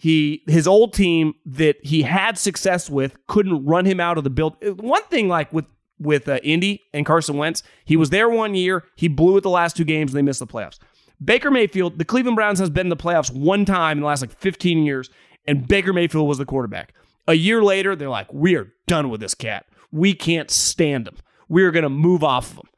[0.00, 4.30] He his old team that he had success with couldn't run him out of the
[4.30, 4.54] build.
[4.78, 5.66] One thing like with
[5.98, 9.50] with uh, Indy and Carson Wentz, he was there one year, he blew it the
[9.50, 10.78] last two games, and they missed the playoffs.
[11.22, 14.20] Baker Mayfield, the Cleveland Browns has been in the playoffs one time in the last
[14.20, 15.10] like 15 years,
[15.46, 16.94] and Baker Mayfield was the quarterback.
[17.26, 19.66] A year later, they're like, we are done with this cat.
[19.90, 21.16] We can't stand him.
[21.48, 22.68] We're gonna move off of him.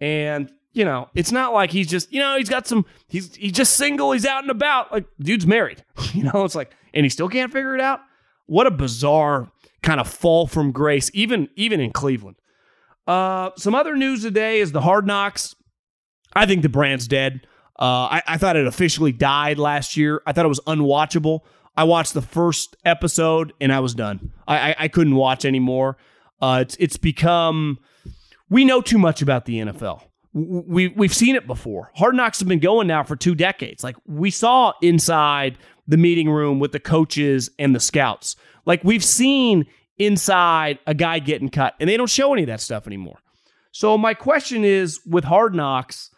[0.00, 3.52] And you know, it's not like he's just, you know, he's got some, he's he's
[3.52, 4.92] just single, he's out and about.
[4.92, 5.84] Like, dude's married.
[6.14, 8.00] You know, it's like, and he still can't figure it out.
[8.46, 9.50] What a bizarre
[9.82, 12.36] kind of fall from grace, even even in Cleveland.
[13.10, 15.56] Uh, some other news today is the Hard Knocks.
[16.32, 17.44] I think the brand's dead.
[17.76, 20.22] Uh, I, I thought it officially died last year.
[20.28, 21.40] I thought it was unwatchable.
[21.76, 24.32] I watched the first episode and I was done.
[24.46, 25.96] I I, I couldn't watch anymore.
[26.40, 27.80] Uh, it's it's become
[28.48, 31.90] we know too much about the NFL we we've seen it before.
[31.96, 33.82] Hard Knocks have been going now for two decades.
[33.82, 38.36] Like we saw inside the meeting room with the coaches and the scouts.
[38.64, 39.66] Like we've seen
[40.00, 43.18] inside a guy getting cut, and they don't show any of that stuff anymore.
[43.70, 46.10] So my question is with Hard Knocks,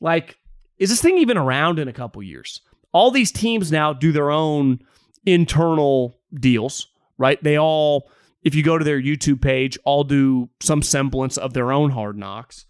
[0.00, 0.38] like,
[0.78, 2.62] is this thing even around in a couple years?
[2.92, 4.80] All these teams now do their own
[5.26, 7.42] internal deals, right?
[7.42, 8.10] They all,
[8.42, 12.16] if you go to their YouTube page, all do some semblance of their own Hard
[12.16, 12.64] Knocks.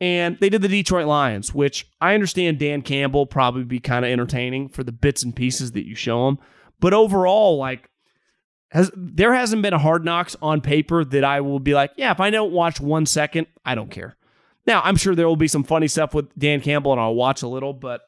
[0.00, 4.10] And they did the Detroit Lions, which I understand Dan Campbell probably be kind of
[4.10, 6.38] entertaining for the bits and pieces that you show him.
[6.80, 7.90] But overall, like,
[8.70, 12.10] has there hasn't been a hard knocks on paper that I will be like, yeah,
[12.12, 14.16] if I don't watch one second, I don't care.
[14.66, 17.42] Now, I'm sure there will be some funny stuff with Dan Campbell and I'll watch
[17.42, 18.02] a little, but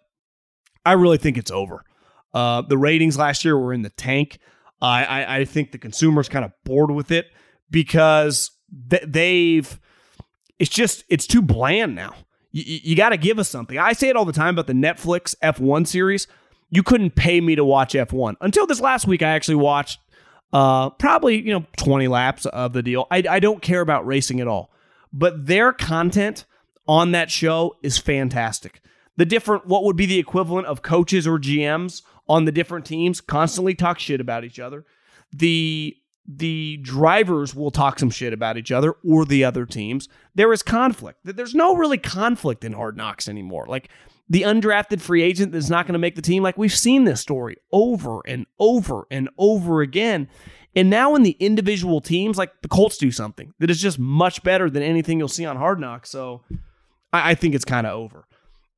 [0.85, 1.85] I really think it's over.
[2.33, 4.39] Uh, the ratings last year were in the tank.
[4.81, 7.27] I, I, I think the consumer's kind of bored with it
[7.71, 8.51] because
[8.91, 9.81] th- they've
[10.59, 12.15] it's just it's too bland now.
[12.53, 13.79] You, you got to give us something.
[13.79, 16.29] I say it all the time about the Netflix F1 series.
[16.71, 19.23] You couldn't pay me to watch F1 until this last week.
[19.23, 19.99] I actually watched
[20.53, 23.07] uh, probably you know 20 laps of the deal.
[23.11, 24.71] I, I don't care about racing at all,
[25.13, 26.45] but their content
[26.87, 28.81] on that show is fantastic.
[29.17, 33.21] The different what would be the equivalent of coaches or GMs on the different teams
[33.21, 34.85] constantly talk shit about each other.
[35.33, 40.09] The the drivers will talk some shit about each other or the other teams.
[40.35, 41.19] There is conflict.
[41.25, 43.67] There's no really conflict in Hard Knocks anymore.
[43.67, 43.89] Like
[44.33, 46.43] the undrafted free agent that's not going to make the team.
[46.43, 50.27] Like we've seen this story over and over and over again.
[50.75, 54.43] And now in the individual teams, like the Colts do something that is just much
[54.43, 56.09] better than anything you'll see on Hard Knocks.
[56.09, 56.45] So
[57.13, 58.27] I, I think it's kind of over.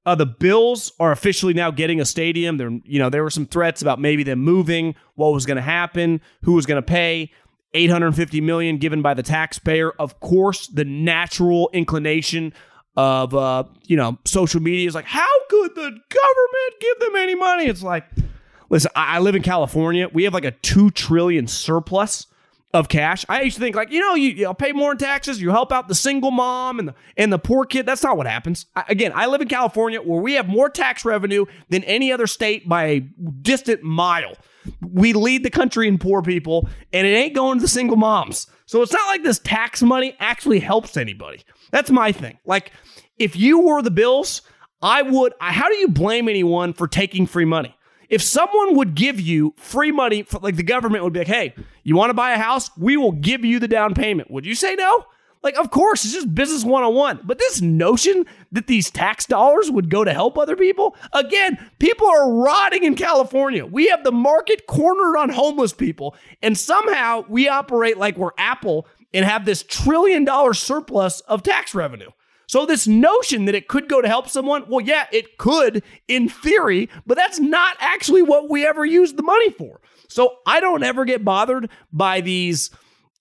[0.04, 2.56] Uh, the Bills are officially now getting a stadium.
[2.56, 5.62] There, you know, there were some threats about maybe them moving, what was going to
[5.62, 7.30] happen, who was going to pay.
[7.74, 9.92] 850 million given by the taxpayer.
[9.92, 12.52] Of course, the natural inclination
[12.96, 17.34] of uh, you know, social media is like, how could the government give them any
[17.34, 17.66] money?
[17.66, 18.04] It's like,
[18.70, 20.08] listen, I, I live in California.
[20.12, 22.26] We have like a two trillion surplus
[22.72, 23.24] of cash.
[23.28, 25.72] I used to think like, you know, you, you pay more in taxes, you help
[25.72, 27.86] out the single mom and the and the poor kid.
[27.86, 28.66] That's not what happens.
[28.74, 32.26] I, again, I live in California where we have more tax revenue than any other
[32.26, 34.34] state by a distant mile.
[34.80, 38.46] We lead the country in poor people, and it ain't going to the single moms.
[38.66, 41.42] So it's not like this tax money actually helps anybody.
[41.70, 42.38] That's my thing.
[42.44, 42.72] Like,
[43.18, 44.42] if you were the Bills,
[44.82, 45.34] I would.
[45.40, 47.74] How do you blame anyone for taking free money?
[48.08, 51.54] If someone would give you free money, for, like the government would be like, hey,
[51.82, 52.70] you want to buy a house?
[52.76, 54.30] We will give you the down payment.
[54.30, 55.04] Would you say no?
[55.44, 57.20] Like, of course, it's just business 101.
[57.22, 62.08] But this notion that these tax dollars would go to help other people, again, people
[62.08, 63.66] are rotting in California.
[63.66, 68.86] We have the market cornered on homeless people, and somehow we operate like we're Apple
[69.12, 72.10] and have this trillion dollar surplus of tax revenue.
[72.46, 76.28] So, this notion that it could go to help someone, well, yeah, it could in
[76.28, 79.80] theory, but that's not actually what we ever use the money for.
[80.08, 82.70] So, I don't ever get bothered by these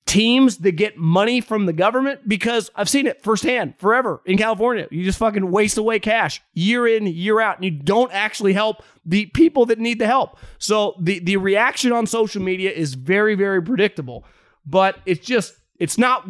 [0.06, 4.88] teams that get money from the government because I've seen it firsthand forever in California.
[4.92, 8.84] You just fucking waste away cash year in, year out, and you don't actually help
[9.06, 10.38] the people that need the help.
[10.60, 14.26] So, the, the reaction on social media is very, very predictable,
[14.66, 16.28] but it's just, it's not,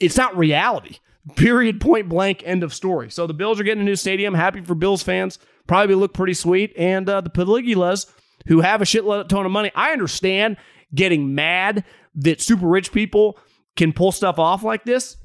[0.00, 0.98] it's not reality.
[1.34, 3.10] Period, point blank, end of story.
[3.10, 4.34] So the Bills are getting a new stadium.
[4.34, 5.40] Happy for Bills fans.
[5.66, 6.72] Probably look pretty sweet.
[6.76, 8.06] And uh, the Pegulas,
[8.46, 10.56] who have a shitload ton of money, I understand
[10.94, 11.84] getting mad
[12.16, 13.38] that super rich people
[13.76, 15.16] can pull stuff off like this,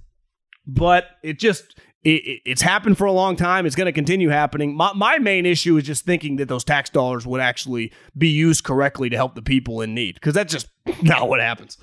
[0.67, 3.65] but it just it, it's happened for a long time.
[3.65, 4.75] It's going to continue happening.
[4.75, 8.63] My, my main issue is just thinking that those tax dollars would actually be used
[8.63, 10.67] correctly to help the people in need, because that's just
[11.01, 11.77] not what happens.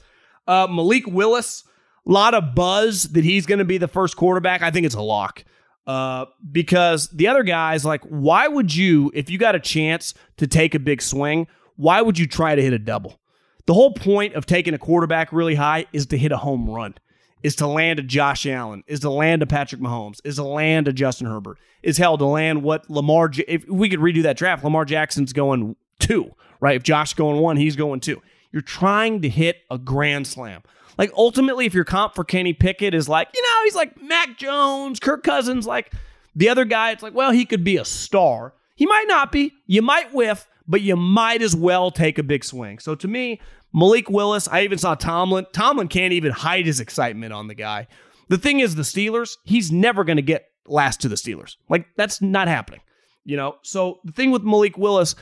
[0.47, 1.65] Uh, Malik Willis
[2.09, 4.63] a lot of buzz that he's going to be the first quarterback.
[4.63, 5.45] I think it's a lock.
[5.87, 10.47] Uh, because the other guys, like, why would you, if you got a chance to
[10.47, 13.21] take a big swing, why would you try to hit a double?
[13.69, 16.95] The whole point of taking a quarterback really high is to hit a home run,
[17.43, 20.89] is to land a Josh Allen, is to land a Patrick Mahomes, is to land
[20.89, 23.31] a Justin Herbert, is hell to land what Lamar.
[23.47, 26.77] If we could redo that draft, Lamar Jackson's going two, right?
[26.77, 28.23] If Josh's going one, he's going two.
[28.53, 30.63] You're trying to hit a grand slam.
[30.97, 34.39] Like ultimately, if your comp for Kenny Pickett is like, you know, he's like Mac
[34.39, 35.93] Jones, Kirk Cousins, like
[36.35, 38.55] the other guy, it's like, well, he could be a star.
[38.77, 39.53] He might not be.
[39.67, 42.79] You might whiff, but you might as well take a big swing.
[42.79, 43.41] So to me,
[43.73, 45.47] Malik Willis, I even saw Tomlin.
[45.53, 47.87] Tomlin can't even hide his excitement on the guy.
[48.29, 51.57] The thing is, the Steelers, he's never going to get last to the Steelers.
[51.69, 52.81] Like, that's not happening.
[53.25, 55.15] You know, so the thing with Malik Willis,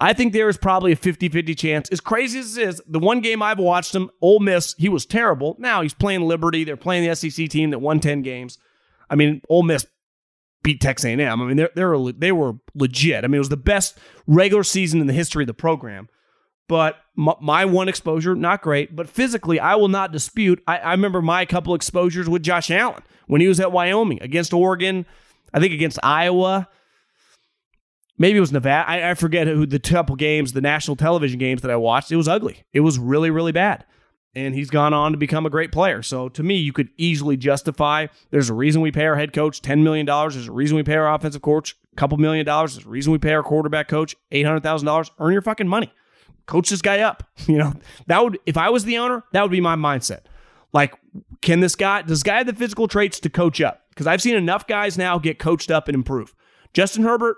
[0.00, 1.88] I think there is probably a 50 50 chance.
[1.90, 5.06] As crazy as it is, the one game I've watched him, Ole Miss, he was
[5.06, 5.56] terrible.
[5.58, 6.64] Now he's playing Liberty.
[6.64, 8.58] They're playing the SEC team that won 10 games.
[9.10, 9.86] I mean, Ole Miss
[10.62, 11.20] beat Texas A&M.
[11.20, 13.24] I mean, they they were they were legit.
[13.24, 16.08] I mean, it was the best regular season in the history of the program.
[16.68, 18.96] But my, my one exposure, not great.
[18.96, 20.62] But physically, I will not dispute.
[20.66, 24.54] I, I remember my couple exposures with Josh Allen when he was at Wyoming against
[24.54, 25.06] Oregon.
[25.52, 26.68] I think against Iowa.
[28.16, 28.88] Maybe it was Nevada.
[28.88, 32.12] I, I forget who the couple games, the national television games that I watched.
[32.12, 32.64] It was ugly.
[32.72, 33.84] It was really, really bad
[34.34, 36.02] and he's gone on to become a great player.
[36.02, 39.62] So to me, you could easily justify there's a reason we pay our head coach
[39.62, 40.06] $10 million.
[40.06, 42.74] There's a reason we pay our offensive coach a couple million dollars.
[42.74, 45.10] There's a reason we pay our quarterback coach $800,000.
[45.18, 45.92] Earn your fucking money.
[46.46, 47.22] Coach this guy up.
[47.46, 47.74] You know,
[48.06, 50.20] that would, if I was the owner, that would be my mindset.
[50.72, 50.94] Like,
[51.42, 53.82] can this guy, does this guy have the physical traits to coach up?
[53.90, 56.34] Because I've seen enough guys now get coached up and improve.
[56.72, 57.36] Justin Herbert,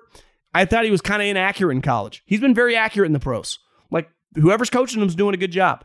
[0.54, 2.22] I thought he was kind of inaccurate in college.
[2.24, 3.59] He's been very accurate in the pros.
[3.90, 5.84] Like, whoever's coaching him is doing a good job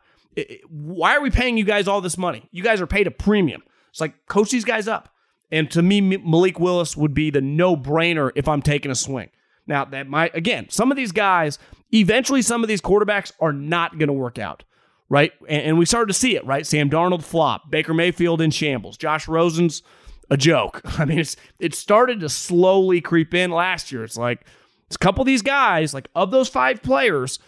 [0.69, 2.47] why are we paying you guys all this money?
[2.51, 3.63] You guys are paid a premium.
[3.89, 5.09] It's like coach these guys up.
[5.51, 9.29] And to me, Malik Willis would be the no brainer if I'm taking a swing.
[9.67, 11.59] Now, that might, again, some of these guys,
[11.91, 14.63] eventually some of these quarterbacks are not going to work out,
[15.09, 15.31] right?
[15.47, 16.65] And, and, we started to see it, right?
[16.65, 19.83] Sam Darnold flop, Baker Mayfield in shambles, Josh Rosen's
[20.29, 20.81] a joke.
[20.99, 24.03] I mean, it's it started to slowly creep in last year.
[24.03, 24.45] It's like,
[24.87, 27.39] it's a couple of these guys, like of those five players,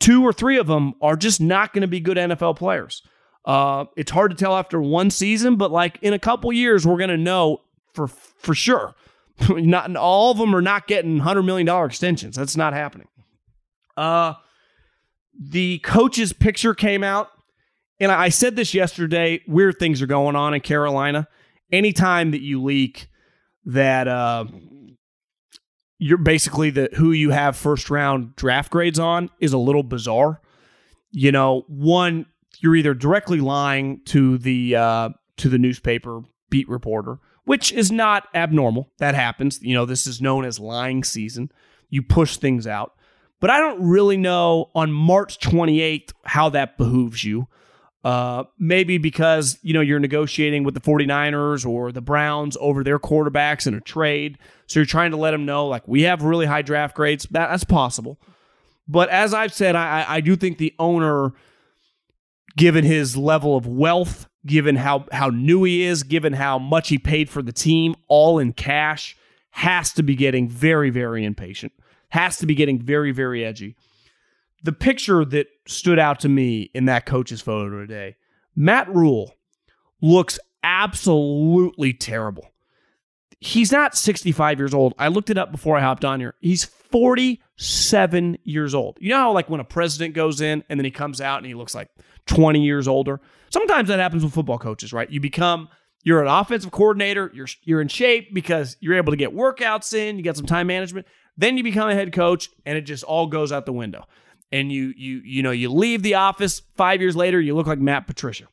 [0.00, 3.02] two or three of them are just not going to be good NFL players.
[3.44, 6.98] Uh, it's hard to tell after one season, but like in a couple years, we're
[6.98, 7.62] going to know
[7.94, 8.94] for for sure.
[9.50, 12.36] not all of them are not getting hundred million dollar extensions.
[12.36, 13.08] That's not happening.
[13.98, 14.34] Uh,
[15.38, 17.28] the coach's picture came out,
[18.00, 19.40] and I said this yesterday.
[19.46, 21.28] Weird things are going on in Carolina.
[21.70, 23.08] Anytime that you leak
[23.66, 24.46] that uh,
[25.98, 30.40] you're basically the who you have first round draft grades on is a little bizarre.
[31.10, 32.26] You know, one
[32.60, 38.28] you're either directly lying to the uh, to the newspaper beat reporter, which is not
[38.34, 38.90] abnormal.
[38.98, 39.60] That happens.
[39.60, 41.50] You know, this is known as lying season.
[41.90, 42.92] You push things out.
[43.40, 47.46] But I don't really know on March 28th how that behooves you.
[48.04, 52.98] Uh, maybe because, you know, you're negotiating with the 49ers or the Browns over their
[52.98, 54.38] quarterbacks in a trade.
[54.66, 57.26] So you're trying to let them know, like, we have really high draft grades.
[57.30, 58.18] That, that's possible.
[58.86, 61.32] But as I've said, I, I do think the owner,
[62.56, 66.98] given his level of wealth, given how, how new he is, given how much he
[66.98, 69.16] paid for the team, all in cash,
[69.50, 71.72] has to be getting very, very impatient,
[72.08, 73.76] has to be getting very, very edgy
[74.62, 78.16] the picture that stood out to me in that coach's photo today,
[78.56, 79.34] Matt Rhule
[80.00, 82.50] looks absolutely terrible.
[83.40, 84.94] He's not 65 years old.
[84.98, 86.34] I looked it up before I hopped on here.
[86.40, 88.98] He's 47 years old.
[89.00, 91.46] You know how like when a president goes in and then he comes out and
[91.46, 91.88] he looks like
[92.26, 93.20] 20 years older?
[93.50, 95.08] Sometimes that happens with football coaches, right?
[95.08, 95.68] You become
[96.02, 100.16] you're an offensive coordinator, you're you're in shape because you're able to get workouts in,
[100.16, 101.06] you got some time management.
[101.38, 104.04] Then you become a head coach and it just all goes out the window
[104.50, 107.78] and you you you know you leave the office five years later, you look like
[107.78, 108.48] Matt Patricia.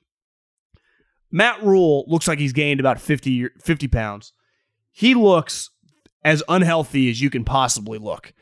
[1.32, 4.32] Matt Rhule looks like he's gained about 50, 50 pounds.
[4.92, 5.70] He looks
[6.24, 8.34] as unhealthy as you can possibly look.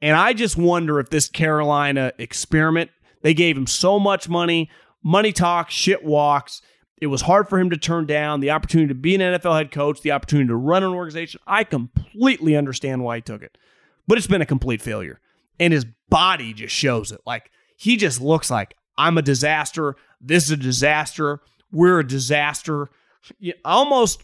[0.00, 2.90] And I just wonder if this Carolina experiment,
[3.22, 4.70] they gave him so much money,
[5.02, 6.62] money talks, shit walks.
[7.00, 9.70] It was hard for him to turn down the opportunity to be an NFL head
[9.72, 11.40] coach, the opportunity to run an organization.
[11.46, 13.58] I completely understand why he took it,
[14.06, 15.20] but it's been a complete failure
[15.58, 17.20] and his body just shows it.
[17.26, 19.96] Like he just looks like I'm a disaster.
[20.20, 21.40] This is a disaster.
[21.72, 22.88] We're a disaster.
[23.64, 24.22] Almost,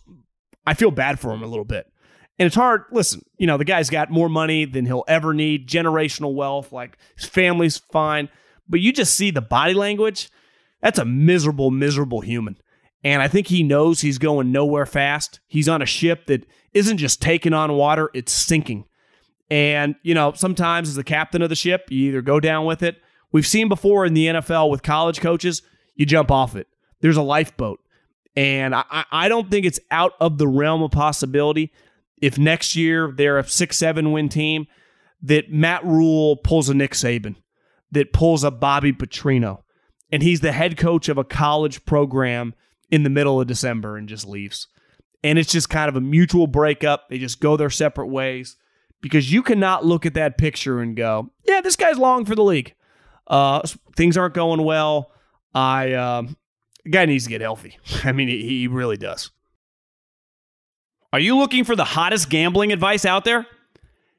[0.66, 1.87] I feel bad for him a little bit.
[2.39, 2.85] And it's hard.
[2.91, 6.97] Listen, you know, the guy's got more money than he'll ever need, generational wealth, like
[7.16, 8.28] his family's fine.
[8.68, 10.30] But you just see the body language.
[10.80, 12.57] That's a miserable, miserable human.
[13.05, 15.41] And I think he knows he's going nowhere fast.
[15.47, 18.87] He's on a ship that isn't just taking on water, it's sinking.
[19.51, 22.82] And, you know, sometimes as the captain of the ship, you either go down with
[22.82, 23.03] it.
[23.32, 25.62] We've seen before in the NFL with college coaches,
[25.95, 26.68] you jump off it.
[27.01, 27.80] There's a lifeboat.
[28.34, 31.70] And I, I don't think it's out of the realm of possibility
[32.22, 34.68] if next year they're a six, seven win team
[35.22, 37.36] that Matt Rhule pulls a Nick Saban,
[37.90, 39.62] that pulls a Bobby Petrino,
[40.11, 42.55] and he's the head coach of a college program
[42.90, 44.68] in the middle of December and just leaves.
[45.24, 47.09] And it's just kind of a mutual breakup.
[47.09, 48.57] They just go their separate ways
[49.03, 52.44] because you cannot look at that picture and go, yeah, this guy's long for the
[52.44, 52.74] league.
[53.26, 53.61] Uh,
[53.96, 55.11] things aren't going well.
[55.55, 56.22] I uh,
[56.90, 57.78] guy needs to get healthy.
[58.05, 59.30] I mean, he, he really does.
[61.12, 63.46] Are you looking for the hottest gambling advice out there?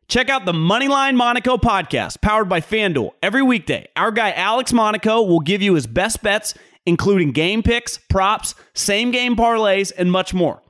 [0.08, 3.12] Check out the Moneyline Monaco podcast, powered by FanDuel.
[3.24, 6.54] Every weekday, our guy Alex Monaco will give you his best bets,
[6.86, 10.63] including game picks, props, same game parlays, and much more.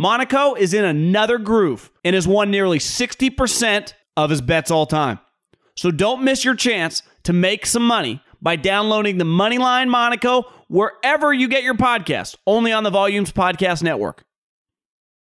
[0.00, 5.18] Monaco is in another groove and has won nearly 60% of his bets all time.
[5.76, 11.32] So don't miss your chance to make some money by downloading the Moneyline Monaco wherever
[11.32, 14.22] you get your podcast, only on the Volumes Podcast Network.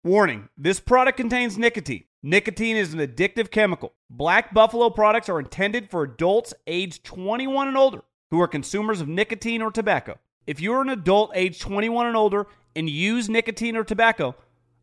[0.04, 2.06] Warning this product contains nicotine.
[2.24, 3.94] Nicotine is an addictive chemical.
[4.10, 8.02] Black Buffalo products are intended for adults aged 21 and older
[8.32, 10.18] who are consumers of nicotine or tobacco.
[10.48, 14.36] If you're an adult aged 21 and older and use nicotine or tobacco,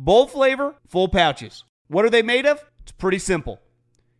[0.00, 1.64] Bold flavor, full pouches.
[1.88, 2.64] What are they made of?
[2.82, 3.60] It's pretty simple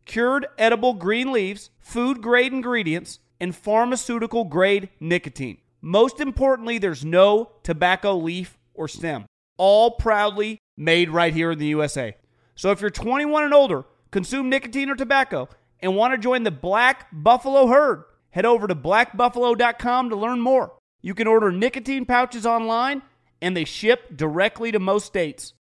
[0.04, 5.58] cured edible green leaves, food grade ingredients, and pharmaceutical grade nicotine.
[5.80, 9.26] Most importantly, there's no tobacco leaf or stem.
[9.56, 12.16] All proudly made right here in the USA.
[12.56, 15.48] So if you're 21 and older, consume nicotine or tobacco,
[15.78, 20.72] and want to join the Black Buffalo herd, head over to blackbuffalo.com to learn more.
[21.02, 23.02] You can order nicotine pouches online,
[23.40, 25.52] and they ship directly to most states.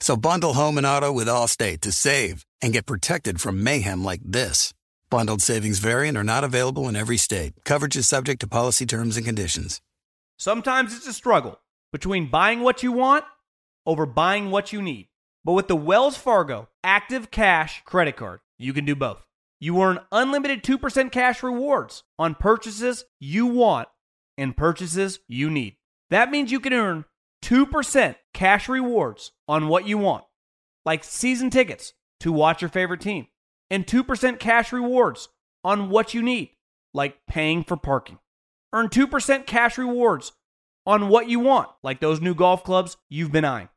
[0.00, 4.20] So bundle home and auto with Allstate to save and get protected from mayhem like
[4.24, 4.72] this.
[5.10, 7.54] Bundled savings vary and are not available in every state.
[7.64, 9.80] Coverage is subject to policy terms and conditions.
[10.36, 11.58] Sometimes it's a struggle
[11.92, 13.24] between buying what you want
[13.86, 15.08] over buying what you need.
[15.44, 19.24] But with the Wells Fargo Active Cash credit card, you can do both.
[19.60, 23.88] You earn unlimited 2% cash rewards on purchases you want
[24.36, 25.76] and purchases you need.
[26.10, 27.04] That means you can earn
[27.42, 30.24] 2% cash rewards on what you want,
[30.84, 33.26] like season tickets to watch your favorite team,
[33.70, 35.28] and 2% cash rewards
[35.64, 36.50] on what you need,
[36.92, 38.18] like paying for parking.
[38.72, 40.32] Earn 2% cash rewards
[40.86, 43.68] on what you want, like those new golf clubs you've been eyeing,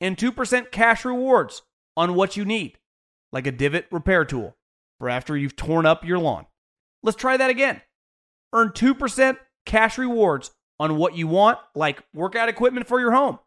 [0.00, 1.62] and 2% cash rewards
[1.96, 2.78] on what you need,
[3.32, 4.56] like a divot repair tool
[4.98, 6.46] for after you've torn up your lawn.
[7.02, 7.80] Let's try that again.
[8.52, 10.50] Earn 2% cash rewards
[10.80, 13.38] on what you want, like workout equipment for your home,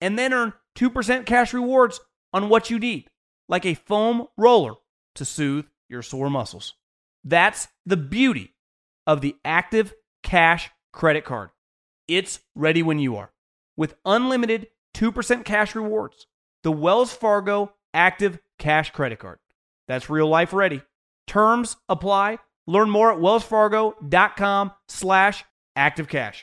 [0.00, 2.00] and then earn 2% cash rewards
[2.34, 3.08] on what you need,
[3.48, 4.74] like a foam roller
[5.14, 6.74] to soothe your sore muscles.
[7.22, 8.54] That's the beauty
[9.06, 11.50] of the Active Cash credit card.
[12.08, 13.32] It's ready when you are.
[13.76, 16.26] With unlimited 2% cash rewards,
[16.64, 19.38] the Wells Fargo Active Cash credit card.
[19.86, 20.82] That's real life ready.
[21.26, 22.38] Terms apply.
[22.66, 25.44] Learn more at wellsfargo.com slash
[25.76, 26.42] activecash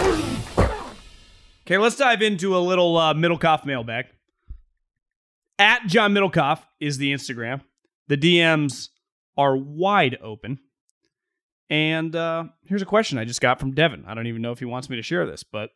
[1.65, 4.07] Okay, let's dive into a little uh, Middlekauff mailbag.
[5.59, 7.61] At John Middlekauff is the Instagram.
[8.07, 8.89] The DMs
[9.37, 10.59] are wide open.
[11.69, 14.05] And uh, here's a question I just got from Devin.
[14.07, 15.69] I don't even know if he wants me to share this, but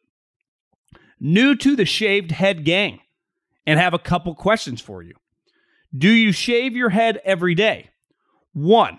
[1.19, 2.99] new to the shaved head gang
[3.65, 5.13] and have a couple questions for you.
[5.95, 7.91] Do you shave your head every day?
[8.53, 8.97] One,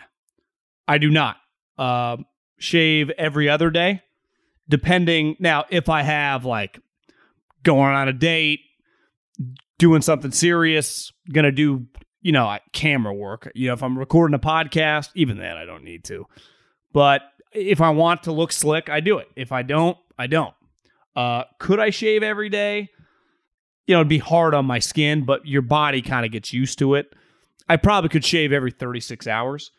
[0.88, 1.36] I do not.
[1.76, 2.18] Uh,
[2.58, 4.02] shave every other day,
[4.68, 5.36] depending.
[5.38, 6.80] Now, if I have like
[7.62, 8.60] going on a date,
[9.78, 11.86] doing something serious, gonna do,
[12.22, 13.50] you know, camera work.
[13.54, 16.26] You know, if I'm recording a podcast, even then I don't need to.
[16.92, 19.28] But if I want to look slick, I do it.
[19.36, 20.54] If I don't, I don't.
[21.14, 22.90] Uh, could I shave every day?
[23.86, 26.78] You know, it'd be hard on my skin, but your body kind of gets used
[26.80, 27.14] to it.
[27.68, 29.70] I probably could shave every 36 hours.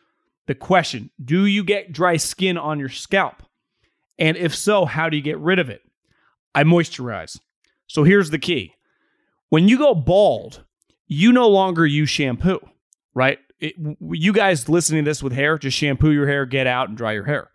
[0.46, 3.42] The question do you get dry skin on your scalp?
[4.18, 5.82] And if so, how do you get rid of it?
[6.54, 7.38] I moisturize.
[7.86, 8.74] So here's the key
[9.48, 10.64] when you go bald,
[11.06, 12.60] you no longer use shampoo,
[13.14, 13.38] right?
[13.60, 16.96] it, you guys listening to this with hair, just shampoo your hair, get out, and
[16.96, 17.50] dry your hair.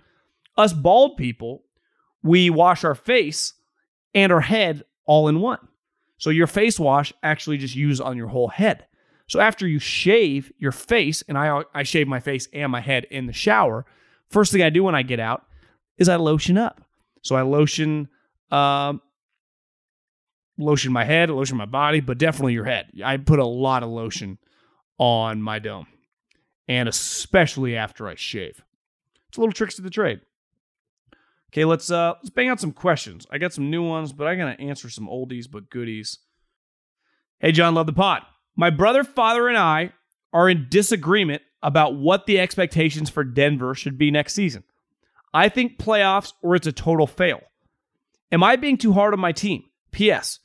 [0.58, 1.64] Us bald people,
[2.22, 3.54] we wash our face
[4.14, 5.60] and our head all in one.
[6.18, 8.86] So your face wash actually just use on your whole head.
[9.28, 13.06] So after you shave your face, and I I shave my face and my head
[13.10, 13.86] in the shower,
[14.30, 15.46] first thing I do when I get out
[15.98, 16.82] is I lotion up.
[17.22, 18.10] So I lotion,
[18.52, 18.94] uh,
[20.58, 22.88] lotion my head, lotion my body, but definitely your head.
[23.04, 24.38] I put a lot of lotion
[24.98, 25.88] on my dome
[26.68, 28.64] and especially after I shave.
[29.28, 30.22] It's a little tricks to the trade.
[31.52, 33.28] Okay, let's uh let's bang out some questions.
[33.32, 36.20] I got some new ones, but I gotta answer some oldies but goodies.
[37.40, 38.28] Hey John, love the pot.
[38.56, 39.94] My brother, father, and I
[40.32, 44.64] are in disagreement about what the expectations for Denver should be next season.
[45.34, 47.42] I think playoffs or it's a total fail.
[48.32, 49.64] Am I being too hard on my team?
[49.92, 50.40] P.S.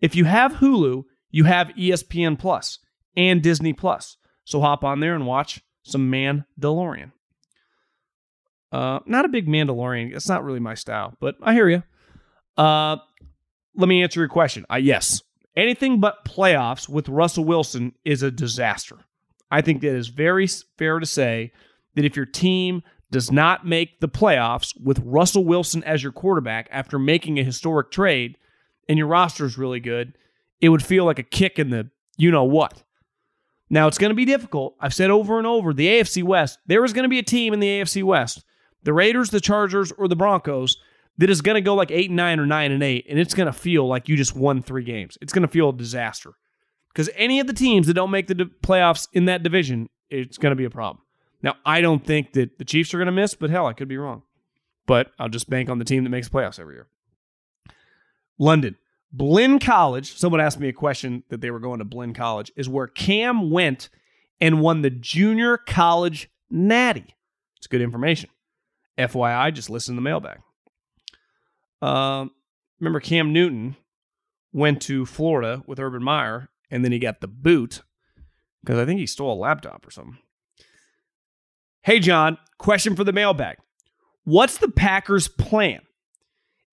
[0.00, 2.78] If you have Hulu, you have ESPN Plus
[3.16, 4.16] and Disney Plus.
[4.44, 7.12] So hop on there and watch some Mandalorian.
[8.72, 10.14] Uh, not a big Mandalorian.
[10.14, 11.82] It's not really my style, but I hear you.
[12.56, 12.96] Uh,
[13.74, 14.66] let me answer your question.
[14.70, 15.22] Uh, yes,
[15.54, 18.98] anything but playoffs with Russell Wilson is a disaster.
[19.50, 20.46] I think that is very
[20.78, 21.52] fair to say
[21.94, 26.68] that if your team does not make the playoffs with Russell Wilson as your quarterback
[26.70, 28.36] after making a historic trade
[28.88, 30.16] and your roster is really good,
[30.60, 32.82] it would feel like a kick in the you know what.
[33.68, 34.76] Now, it's going to be difficult.
[34.80, 37.52] I've said over and over the AFC West, there is going to be a team
[37.52, 38.44] in the AFC West,
[38.84, 40.76] the Raiders, the Chargers, or the Broncos,
[41.18, 43.34] that is going to go like 8 and 9 or 9 and 8, and it's
[43.34, 45.18] going to feel like you just won three games.
[45.20, 46.34] It's going to feel a disaster.
[46.92, 50.52] Because any of the teams that don't make the playoffs in that division, it's going
[50.52, 51.02] to be a problem.
[51.46, 53.86] Now, I don't think that the Chiefs are going to miss, but hell, I could
[53.86, 54.22] be wrong.
[54.84, 56.88] But I'll just bank on the team that makes playoffs every year.
[58.36, 58.76] London.
[59.12, 62.68] Blinn College, someone asked me a question that they were going to Blinn College, is
[62.68, 63.90] where Cam went
[64.40, 67.14] and won the junior college natty.
[67.58, 68.28] It's good information.
[68.98, 70.40] FYI, just listen to the mailbag.
[71.80, 72.26] Uh,
[72.80, 73.76] remember, Cam Newton
[74.52, 77.82] went to Florida with Urban Meyer, and then he got the boot
[78.64, 80.18] because I think he stole a laptop or something.
[81.86, 83.58] Hey, John, question for the mailbag.
[84.24, 85.82] What's the Packers' plan?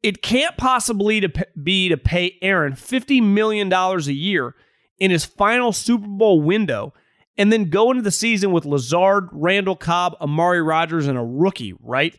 [0.01, 4.55] It can't possibly to be to pay Aaron $50 million a year
[4.97, 6.95] in his final Super Bowl window
[7.38, 11.76] and then go into the season with Lazard, Randall Cobb, Amari Rodgers, and a rookie,
[11.80, 12.18] right?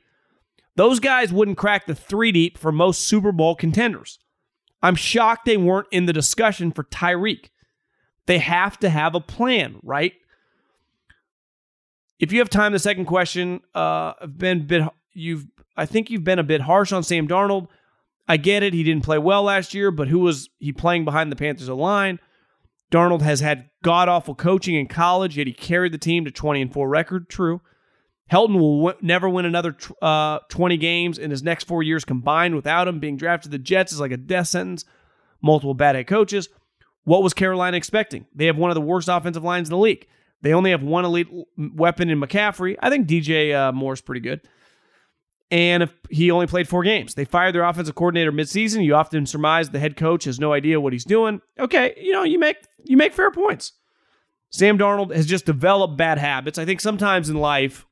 [0.77, 4.21] Those guys wouldn't crack the three deep for most Super Bowl contenders.
[4.85, 7.49] I'm shocked they weren't in the discussion for Tyreek.
[8.27, 10.13] They have to have a plan, right?
[12.19, 15.47] If you have time, the second question, uh, I've been bit, you've
[15.77, 17.69] I think you've been a bit harsh on Sam Darnold.
[18.29, 18.73] I get it.
[18.73, 22.21] He didn't play well last year, but who was he playing behind the Panthers' line?
[22.91, 26.63] Darnold has had god awful coaching in college, yet he carried the team to 20
[26.63, 27.29] and 4 record.
[27.29, 27.61] True.
[28.31, 32.55] Helton will w- never win another uh, 20 games in his next four years combined
[32.55, 33.01] without him.
[33.01, 34.85] Being drafted to the Jets is like a death sentence.
[35.43, 36.49] Multiple bad head coaches.
[37.03, 38.27] What was Carolina expecting?
[38.35, 40.07] They have one of the worst offensive lines in the league.
[40.45, 41.27] They only have one elite
[41.57, 42.77] weapon in McCaffrey.
[42.81, 44.41] I think DJ uh, Moore's pretty good
[45.55, 47.15] and if he only played four games.
[47.15, 48.85] They fired their offensive coordinator midseason.
[48.85, 51.41] You often surmise the head coach has no idea what he's doing.
[51.59, 53.73] Okay, you know, you make you make fair points.
[54.51, 56.59] Sam Darnold has just developed bad habits.
[56.59, 57.87] I think sometimes in life,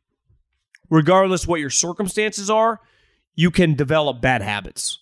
[0.90, 2.80] regardless what your circumstances are,
[3.34, 4.98] you can develop bad habits.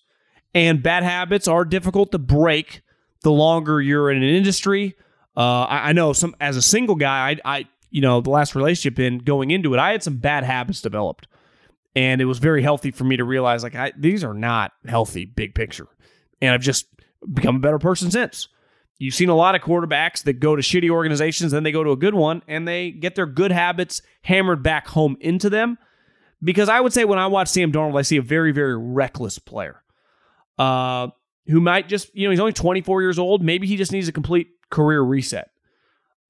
[0.55, 2.83] And bad habits are difficult to break
[3.23, 4.97] the longer you're in an industry.
[5.41, 8.55] Uh, I, I, know some as a single guy, I, I you know the last
[8.55, 11.27] relationship in going into it, I had some bad habits developed
[11.97, 15.25] and it was very healthy for me to realize like I, these are not healthy
[15.25, 15.89] big picture
[16.41, 16.87] and i've just
[17.35, 18.47] become a better person since
[19.01, 21.91] You've seen a lot of quarterbacks that go to shitty organizations, then they go to
[21.91, 25.79] a good one, and they get their good habits hammered back home into them.
[26.45, 29.39] Because I would say when I watch Sam Darnold, I see a very, very reckless
[29.39, 29.83] player
[30.59, 31.09] uh,
[31.47, 33.43] who might just, you know, he's only 24 years old.
[33.43, 35.51] Maybe he just needs a complete career reset.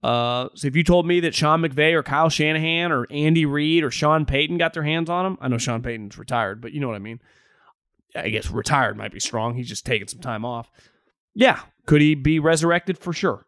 [0.02, 3.84] Uh, so if you told me that Sean McVay or Kyle Shanahan or Andy Reid
[3.84, 6.80] or Sean Payton got their hands on him, I know Sean Payton's retired, but you
[6.80, 7.20] know what I mean.
[8.16, 9.54] I guess retired might be strong.
[9.54, 10.70] He's just taking some time off.
[11.34, 13.46] Yeah, could he be resurrected for sure?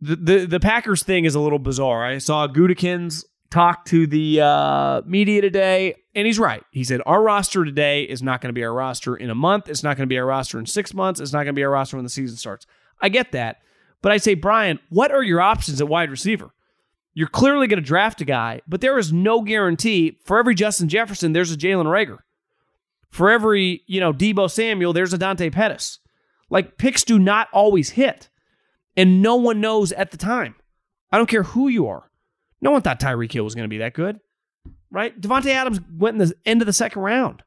[0.00, 2.04] The the, the Packers thing is a little bizarre.
[2.04, 6.62] I saw Gutekunst talk to the uh, media today, and he's right.
[6.70, 9.68] He said our roster today is not going to be our roster in a month.
[9.68, 11.20] It's not going to be our roster in six months.
[11.20, 12.66] It's not going to be our roster when the season starts.
[13.00, 13.60] I get that,
[14.02, 16.50] but I say, Brian, what are your options at wide receiver?
[17.12, 20.18] You're clearly going to draft a guy, but there is no guarantee.
[20.24, 22.18] For every Justin Jefferson, there's a Jalen Reagor.
[23.10, 25.98] For every you know Deebo Samuel, there's a Dante Pettis.
[26.48, 28.28] Like picks do not always hit,
[28.96, 30.54] and no one knows at the time.
[31.10, 32.10] I don't care who you are.
[32.60, 34.20] No one thought Tyreek Hill was going to be that good,
[34.90, 35.18] right?
[35.20, 37.42] Davante Adams went in the end of the second round.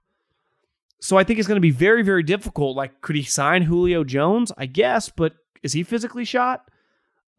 [0.99, 2.75] So I think it's going to be very, very difficult.
[2.75, 4.51] Like, could he sign Julio Jones?
[4.57, 5.33] I guess, but
[5.63, 6.69] is he physically shot?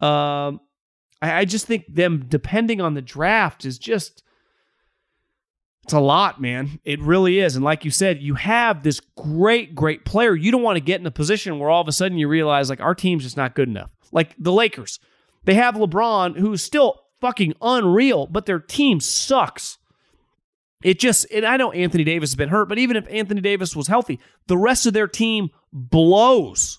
[0.01, 0.61] Um,
[1.23, 4.25] I, I just think them depending on the draft is just
[5.85, 6.81] it's a lot, man.
[6.85, 7.57] It really is.
[7.57, 10.35] And like you said, you have this great, great player.
[10.35, 12.71] You don't want to get in a position where all of a sudden you realize
[12.71, 13.91] like our team's just not good enough.
[14.11, 14.99] Like the Lakers,
[15.45, 19.77] they have LeBron, who's still fucking unreal, but their team sucks.
[20.83, 23.77] It just, and I know Anthony Davis has been hurt, but even if Anthony Davis
[23.77, 26.79] was healthy, the rest of their team blows.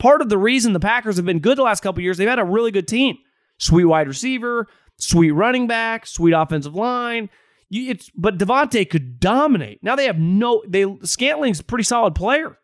[0.00, 2.38] Part of the reason the Packers have been good the last couple years, they've had
[2.38, 3.18] a really good team.
[3.58, 7.28] Sweet wide receiver, sweet running back, sweet offensive line.
[7.68, 9.82] You, it's but Davante could dominate.
[9.82, 10.62] Now they have no.
[10.66, 12.58] They Scantling's a pretty solid player,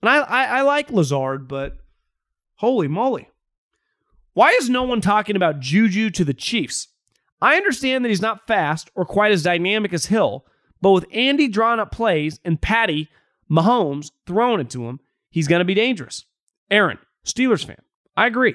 [0.00, 1.78] and I, I I like Lazard, but
[2.54, 3.28] holy moly,
[4.32, 6.86] why is no one talking about Juju to the Chiefs?
[7.40, 10.46] I understand that he's not fast or quite as dynamic as Hill,
[10.80, 13.08] but with Andy drawing up plays and Patty
[13.50, 16.24] Mahomes throwing it to him, he's going to be dangerous.
[16.70, 17.82] Aaron, Steelers fan,
[18.16, 18.54] I agree.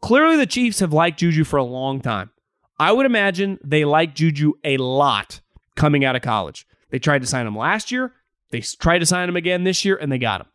[0.00, 2.30] Clearly, the Chiefs have liked Juju for a long time.
[2.78, 5.40] I would imagine they like Juju a lot
[5.76, 6.66] coming out of college.
[6.90, 8.12] They tried to sign him last year,
[8.50, 10.46] they tried to sign him again this year, and they got him.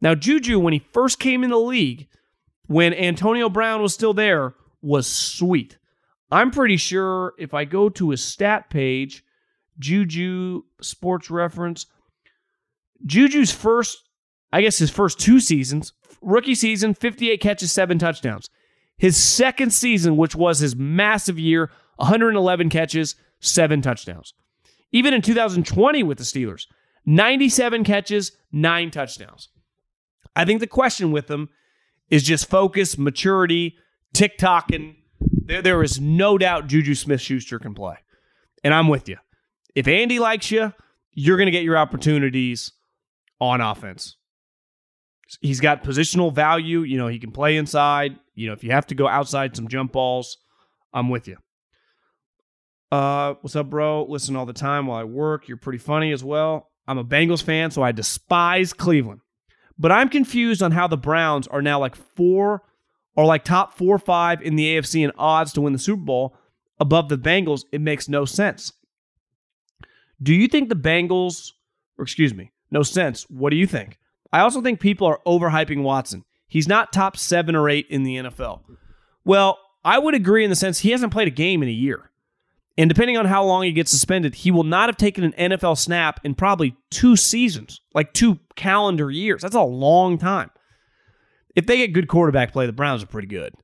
[0.00, 2.08] Now, Juju, when he first came in the league,
[2.66, 5.78] when Antonio Brown was still there was sweet.
[6.30, 9.24] I'm pretty sure if I go to his stat page,
[9.78, 11.86] Juju Sports Reference,
[13.04, 14.08] Juju's first,
[14.52, 15.92] I guess his first two seasons,
[16.22, 18.48] rookie season, 58 catches, seven touchdowns.
[18.96, 24.34] His second season, which was his massive year, 111 catches, seven touchdowns.
[24.92, 26.66] Even in 2020 with the Steelers,
[27.04, 29.48] 97 catches, nine touchdowns.
[30.36, 31.48] I think the question with him
[32.10, 33.76] is just focus, maturity,
[34.12, 34.96] tick tocking.
[35.20, 37.96] there, there is no doubt Juju Smith Schuster can play.
[38.62, 39.16] And I'm with you.
[39.74, 40.72] If Andy likes you,
[41.12, 42.72] you're going to get your opportunities
[43.40, 44.16] on offense.
[45.40, 46.80] He's got positional value.
[46.80, 48.16] You know, he can play inside.
[48.34, 50.38] You know, if you have to go outside some jump balls,
[50.92, 51.36] I'm with you.
[52.90, 54.04] Uh, what's up, bro?
[54.04, 55.48] Listen all the time while I work.
[55.48, 56.70] You're pretty funny as well.
[56.86, 59.20] I'm a Bengals fan, so I despise Cleveland.
[59.78, 62.62] But I'm confused on how the Browns are now like four
[63.16, 66.02] or like top four or five in the AFC in odds to win the Super
[66.02, 66.36] Bowl
[66.78, 67.64] above the Bengals.
[67.72, 68.72] It makes no sense.
[70.22, 71.52] Do you think the Bengals,
[71.98, 73.24] or excuse me, no sense?
[73.30, 73.98] What do you think?
[74.32, 76.24] I also think people are overhyping Watson.
[76.48, 78.60] He's not top seven or eight in the NFL.
[79.24, 82.10] Well, I would agree in the sense he hasn't played a game in a year.
[82.78, 85.76] And depending on how long he gets suspended, he will not have taken an NFL
[85.76, 89.42] snap in probably two seasons, like two calendar years.
[89.42, 90.50] That's a long time.
[91.54, 93.54] If they get good quarterback play, the Browns are pretty good.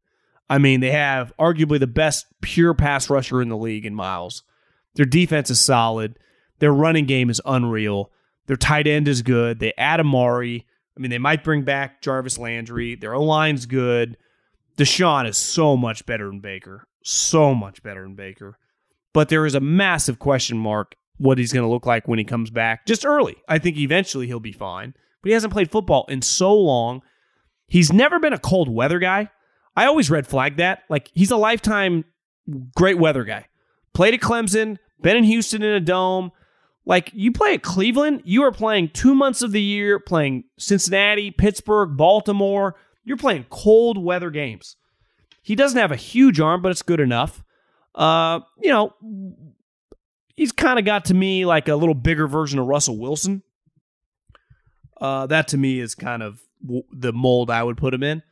[0.51, 4.43] I mean, they have arguably the best pure pass rusher in the league in Myles.
[4.95, 6.19] Their defense is solid.
[6.59, 8.11] Their running game is unreal.
[8.49, 9.61] Their tight end is good.
[9.61, 10.67] They add Amari.
[10.97, 12.97] I mean, they might bring back Jarvis Landry.
[12.97, 14.17] Their O line's good.
[14.77, 16.89] Deshaun is so much better than Baker.
[17.05, 18.59] So much better than Baker.
[19.13, 22.25] But there is a massive question mark what he's going to look like when he
[22.25, 23.37] comes back just early.
[23.49, 27.03] I think eventually he'll be fine, but he hasn't played football in so long.
[27.67, 29.31] He's never been a cold weather guy.
[29.77, 30.85] I always red flag that.
[30.89, 32.05] Like he's a lifetime
[32.75, 33.47] great weather guy.
[33.93, 36.31] Played at Clemson, been in Houston in a dome.
[36.89, 41.31] Like you play at Cleveland, you are playing two months of the year, playing Cincinnati,
[41.31, 42.77] Pittsburgh, Baltimore.
[43.05, 44.77] You're playing cold weather games.
[45.43, 47.45] He doesn't have a huge arm, but it's good enough.
[47.95, 48.95] Uh, you know,
[50.35, 53.43] he's kind of got to me like a little bigger version of Russell Wilson.
[54.99, 58.23] Uh, that to me is kind of w- the mold I would put him in.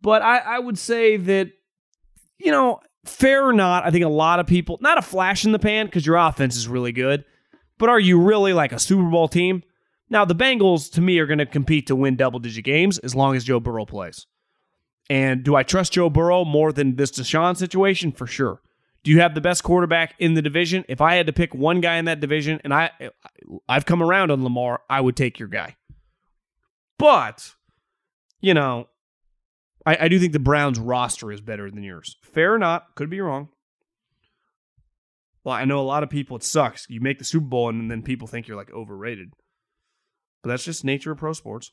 [0.00, 1.50] But I, I would say that,
[2.38, 5.50] you know, fair or not, I think a lot of people, not a flash in
[5.50, 7.24] the pan because your offense is really good,
[7.78, 9.62] but are you really like a Super Bowl team?
[10.08, 13.14] Now, the Bengals, to me, are going to compete to win double digit games as
[13.14, 14.26] long as Joe Burrow plays.
[15.10, 18.12] And do I trust Joe Burrow more than this Deshaun situation?
[18.12, 18.60] For sure.
[19.04, 20.84] Do you have the best quarterback in the division?
[20.88, 22.90] If I had to pick one guy in that division, and I
[23.68, 25.76] I've come around on Lamar, I would take your guy.
[26.98, 27.54] But,
[28.40, 28.88] you know,
[29.84, 32.16] I, I do think the Browns roster is better than yours.
[32.22, 33.48] Fair or not, could be wrong.
[35.46, 36.86] Well, I know a lot of people, it sucks.
[36.90, 39.30] You make the Super Bowl and then people think you're like overrated.
[40.42, 41.70] But that's just nature of pro sports.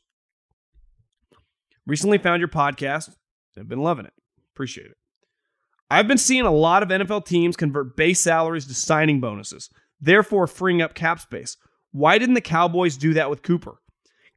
[1.84, 3.10] Recently found your podcast.
[3.58, 4.12] I've been loving it.
[4.54, 4.96] Appreciate it.
[5.90, 9.68] I've been seeing a lot of NFL teams convert base salaries to signing bonuses,
[10.00, 11.56] therefore freeing up cap space.
[11.90, 13.80] Why didn't the Cowboys do that with Cooper?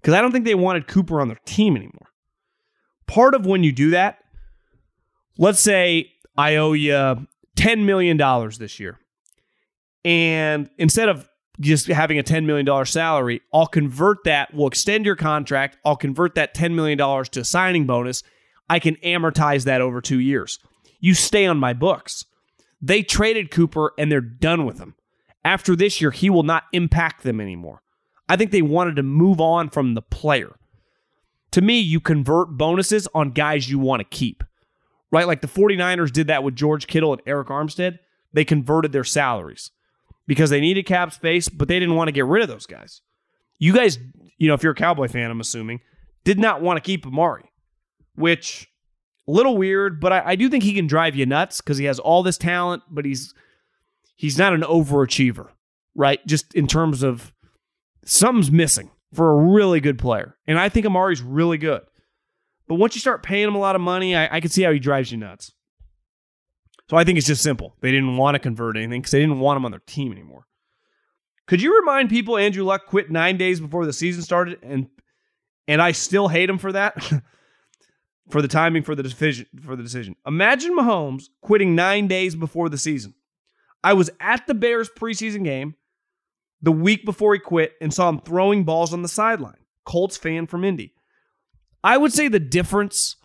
[0.01, 2.09] Because I don't think they wanted Cooper on their team anymore.
[3.05, 4.17] Part of when you do that,
[5.37, 8.17] let's say I owe you $10 million
[8.57, 8.97] this year.
[10.07, 11.27] And instead of
[11.59, 16.35] just having a $10 million salary, I'll convert that, we'll extend your contract, I'll convert
[16.35, 18.23] that $10 million to a signing bonus.
[18.69, 20.59] I can amortize that over two years.
[21.01, 22.23] You stay on my books.
[22.81, 24.95] They traded Cooper and they're done with him.
[25.43, 27.81] After this year, he will not impact them anymore.
[28.29, 30.55] I think they wanted to move on from the player.
[31.51, 34.45] To me, you convert bonuses on guys you want to keep,
[35.11, 35.27] right?
[35.27, 37.99] Like the 49ers did that with George Kittle and Arik Armstead.
[38.31, 39.71] They converted their salaries
[40.27, 43.01] because they needed cap space, but they didn't want to get rid of those guys.
[43.57, 43.97] You guys,
[44.37, 45.79] you know, if you're a Cowboy fan, I'm assuming,
[46.23, 47.51] did not want to keep Amari,
[48.15, 48.69] which
[49.27, 51.85] a little weird, but I, I do think he can drive you nuts because he
[51.85, 53.33] has all this talent, but he's
[54.15, 55.49] he's not an overachiever,
[55.95, 56.25] right?
[56.27, 57.33] Just in terms of
[58.05, 60.35] something's missing for a really good player.
[60.47, 61.81] And I think Amari's really good.
[62.67, 64.71] But once you start paying him a lot of money, I, I can see how
[64.71, 65.53] he drives you nuts.
[66.89, 67.75] So I think it's just simple.
[67.81, 70.47] They didn't want to convert anything because they didn't want him on their team anymore.
[71.45, 74.87] Could you remind people Andrew Luck quit nine days before the season started, and
[75.67, 77.01] and I still hate him for that,
[78.29, 80.15] for the timing for the decision for the decision.
[80.25, 83.13] Imagine Mahomes quitting nine days before the season.
[83.83, 85.75] I was at the Bears preseason game
[86.61, 89.57] the week before he quit and saw him throwing balls on the sideline.
[89.85, 90.93] Colts fan from Indy.
[91.83, 93.15] I would say the difference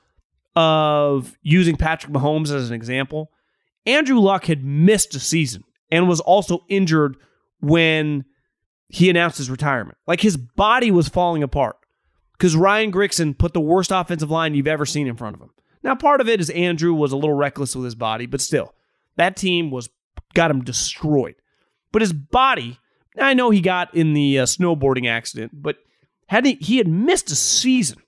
[0.55, 3.33] of using Patrick Mahomes as an example
[3.87, 7.17] Andrew Luck had missed a season and was also injured
[7.61, 8.25] when
[8.89, 9.99] he announced his retirement.
[10.07, 11.77] Like his body was falling apart
[12.33, 15.51] because Ryan Grigson put the worst offensive line you've ever seen in front of him.
[15.83, 18.75] Now, part of it is Andrew was a little reckless with his body, but still,
[19.17, 19.89] that team was
[20.35, 21.35] got him destroyed.
[21.91, 22.79] But his body,
[23.19, 25.77] I know he got in the uh, snowboarding accident, but
[26.27, 27.99] had he, he had missed a season,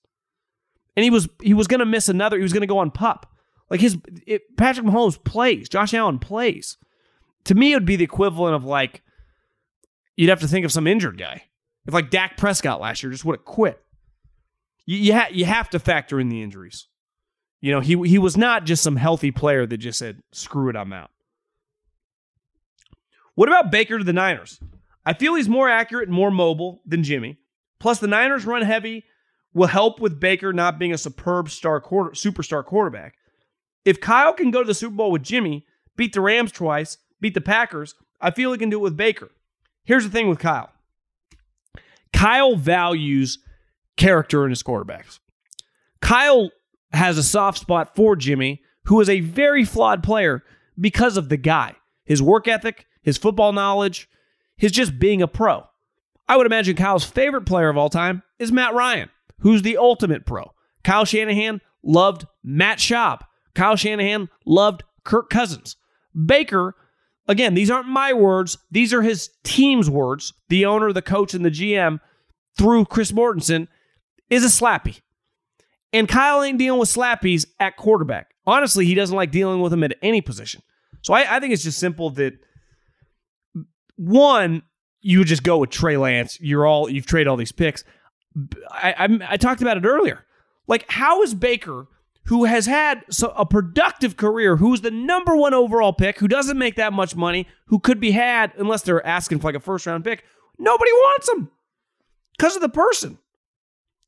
[0.96, 2.36] and he was he was going to miss another.
[2.36, 3.33] He was going to go on pup.
[3.70, 3.96] Like his
[4.26, 6.76] it, Patrick Mahomes plays, Josh Allen plays.
[7.44, 9.02] To me, it would be the equivalent of like
[10.16, 11.44] you'd have to think of some injured guy.
[11.86, 13.80] If like Dak Prescott last year just would have quit.
[14.86, 16.88] You you, ha- you have to factor in the injuries.
[17.60, 20.76] You know, he he was not just some healthy player that just said, "Screw it,
[20.76, 21.10] I'm out."
[23.34, 24.60] What about Baker to the Niners?
[25.04, 27.38] I feel he's more accurate and more mobile than Jimmy.
[27.78, 29.04] Plus, the Niners run heavy
[29.52, 33.14] will help with Baker not being a superb star quarter, superstar quarterback.
[33.84, 35.66] If Kyle can go to the Super Bowl with Jimmy,
[35.96, 39.30] beat the Rams twice, beat the Packers, I feel he can do it with Baker.
[39.84, 40.70] Here's the thing with Kyle
[42.12, 43.38] Kyle values
[43.96, 45.18] character in his quarterbacks.
[46.00, 46.50] Kyle
[46.92, 50.42] has a soft spot for Jimmy, who is a very flawed player
[50.78, 51.74] because of the guy,
[52.04, 54.08] his work ethic, his football knowledge,
[54.56, 55.64] his just being a pro.
[56.28, 59.10] I would imagine Kyle's favorite player of all time is Matt Ryan,
[59.40, 60.52] who's the ultimate pro.
[60.82, 63.20] Kyle Shanahan loved Matt Schaub.
[63.54, 65.76] Kyle Shanahan loved Kirk Cousins.
[66.26, 66.74] Baker,
[67.28, 70.32] again, these aren't my words, these are his team's words.
[70.48, 72.00] The owner, the coach, and the GM
[72.56, 73.68] through Chris Mortensen
[74.30, 75.00] is a slappy.
[75.92, 78.34] And Kyle ain't dealing with slappies at quarterback.
[78.46, 80.62] Honestly, he doesn't like dealing with them at any position.
[81.02, 82.34] So I, I think it's just simple that
[83.96, 84.62] one,
[85.00, 86.38] you just go with Trey Lance.
[86.40, 87.84] You're all you've traded all these picks.
[88.70, 90.24] I, I, I talked about it earlier.
[90.66, 91.86] Like, how is Baker
[92.26, 93.04] who has had
[93.36, 97.46] a productive career, who's the number one overall pick, who doesn't make that much money,
[97.66, 100.24] who could be had unless they're asking for like a first round pick.
[100.58, 101.50] Nobody wants him
[102.36, 103.18] because of the person.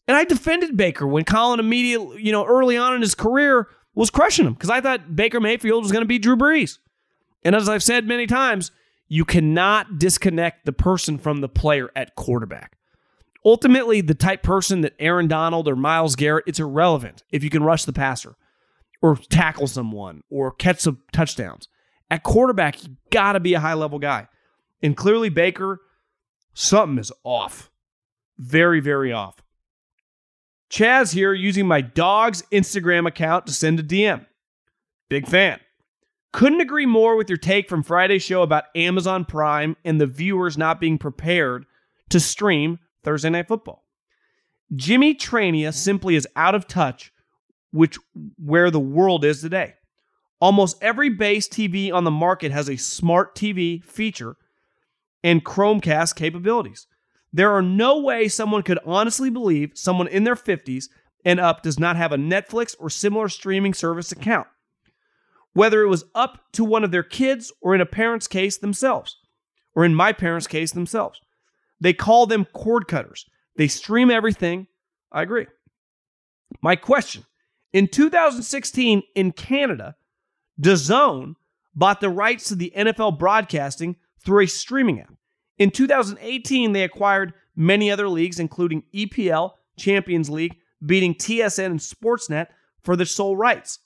[0.09, 4.11] And I defended Baker when Colin immediately, you know, early on in his career was
[4.11, 6.79] crushing him because I thought Baker Mayfield was going to be Drew Brees.
[7.43, 8.71] And as I've said many times,
[9.09, 12.77] you cannot disconnect the person from the player at quarterback.
[13.47, 17.63] Ultimately, the type person that Aaron Donald or Myles Garrett, it's irrelevant if you can
[17.63, 18.37] rush the passer.
[19.03, 21.69] or tackle someone or catch some touchdowns.
[22.11, 24.27] At quarterback, you got to be a high level guy.
[24.83, 25.81] And clearly, Baker,
[26.55, 27.71] something is off.
[28.39, 29.37] Very, very off.
[30.71, 34.27] Chaz here using my dog's Instagram account to send a DM.
[35.09, 35.61] Big fan.
[36.33, 40.59] Couldn't agree more with your take from Friday's show about Amazon Prime and the viewers
[40.59, 41.67] not being prepared
[42.09, 43.85] to stream Thursday Night Football.
[44.75, 47.13] Jimmy Traina simply is out of touch
[47.71, 47.99] which
[48.37, 49.75] where the world is today.
[50.41, 54.37] Almost every base TV on the market has a smart TV feature
[55.23, 56.87] and Chromecast capabilities.
[57.33, 60.87] There are no way someone could honestly believe someone in their 50s
[61.25, 64.47] and up does not have a Netflix or similar streaming service account,
[65.53, 69.17] whether it was up to one of their kids or in a parent's case themselves,
[69.75, 71.21] or in my parents' case themselves.
[71.81, 73.27] They call them cord cutters.
[73.57, 74.67] They stream everything.
[75.13, 75.47] I agree.
[76.63, 77.25] My question
[77.73, 79.97] in 2016 in Canada,
[80.61, 81.35] DAZN
[81.75, 85.13] bought the rights to the NFL broadcasting through a streaming app.
[85.59, 92.49] In 2018, they acquired many other leagues, including EPL, Champions League, beating TSN and Sportsnet
[92.83, 93.81] for their sole rights.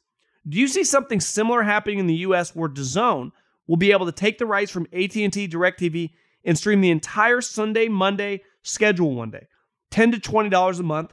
[0.48, 3.32] Do you see something similar happening in the US where DAZN
[3.66, 6.10] will be able to take the rights from AT&T DirecTV
[6.44, 9.46] and stream the entire Sunday, Monday schedule one day?
[9.90, 11.12] 10 to $20 a month.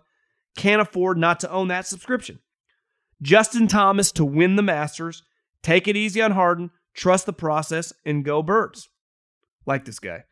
[0.56, 2.40] Can't afford not to own that subscription.
[3.22, 5.24] Justin Thomas to win the Masters.
[5.62, 6.72] Take it easy on Harden.
[6.94, 8.90] Trust the process and go birds.
[9.66, 10.24] Like this guy.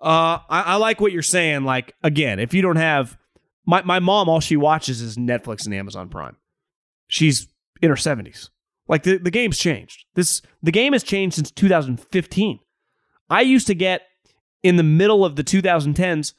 [0.00, 1.64] Uh, I, I like what you're saying.
[1.64, 3.18] Like again, if you don't have
[3.66, 6.36] my my mom, all she watches is Netflix and Amazon Prime.
[7.08, 7.48] She's
[7.82, 8.48] in her 70s.
[8.86, 10.04] Like the, the game's changed.
[10.14, 12.60] This the game has changed since 2015.
[13.30, 14.02] I used to get
[14.62, 16.32] in the middle of the 2010s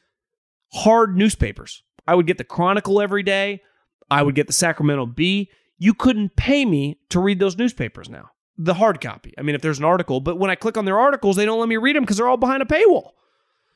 [0.73, 1.83] hard newspapers.
[2.07, 3.61] I would get the Chronicle every day.
[4.09, 5.49] I would get the Sacramento Bee.
[5.77, 8.31] You couldn't pay me to read those newspapers now.
[8.57, 9.33] The hard copy.
[9.37, 11.59] I mean, if there's an article, but when I click on their articles, they don't
[11.59, 13.11] let me read them because they're all behind a paywall.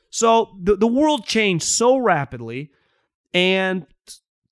[0.09, 2.71] So the, the world changed so rapidly,
[3.33, 3.85] and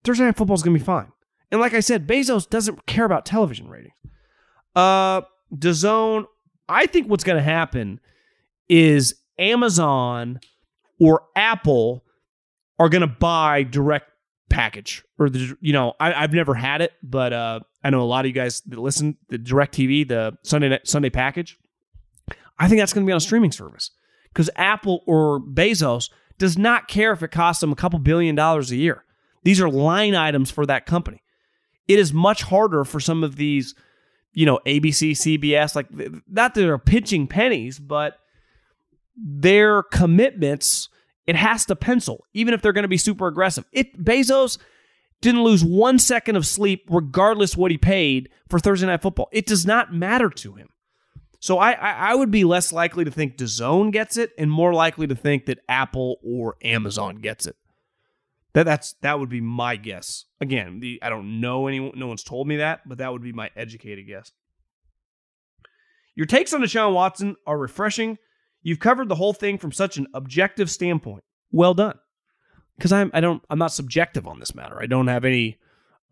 [0.03, 1.11] Thursday Night Football is going to be fine.
[1.51, 3.93] And like I said, Bezos doesn't care about television ratings.
[4.75, 5.21] Uh,
[5.53, 6.25] DAZN,
[6.69, 7.99] I think what's going to happen
[8.71, 10.39] is Amazon
[10.97, 12.05] or Apple
[12.79, 14.09] are going to buy direct
[14.49, 18.03] package or the you know I, have never had it, but uh, I know a
[18.03, 21.57] lot of you guys that listen the DirecTV, the Sunday Sunday package.
[22.57, 23.91] I think that's going to be on a streaming service
[24.29, 28.71] because Apple or Bezos does not care if it costs them a couple billion dollars
[28.71, 29.03] a year.
[29.43, 31.23] These are line items for that company.
[31.87, 33.75] It is much harder for some of these,
[34.33, 38.20] you know, ABC, CBS, like not that they're pitching pennies, but
[39.15, 40.89] their commitments
[41.27, 43.65] it has to pencil, even if they're going to be super aggressive.
[43.71, 44.57] It Bezos
[45.21, 49.29] didn't lose one second of sleep, regardless what he paid for Thursday Night Football.
[49.31, 50.69] It does not matter to him.
[51.39, 54.73] So I, I, I would be less likely to think DAZN gets it, and more
[54.73, 57.55] likely to think that Apple or Amazon gets it.
[58.53, 60.25] That that's that would be my guess.
[60.41, 61.93] Again, the, I don't know anyone.
[61.95, 64.31] No one's told me that, but that would be my educated guess.
[66.15, 68.17] Your takes on Deshaun Watson are refreshing
[68.63, 71.23] You've covered the whole thing from such an objective standpoint.
[71.51, 71.97] Well done.
[72.77, 74.81] Because I'm I don't I'm not subjective on this matter.
[74.81, 75.59] I don't have any.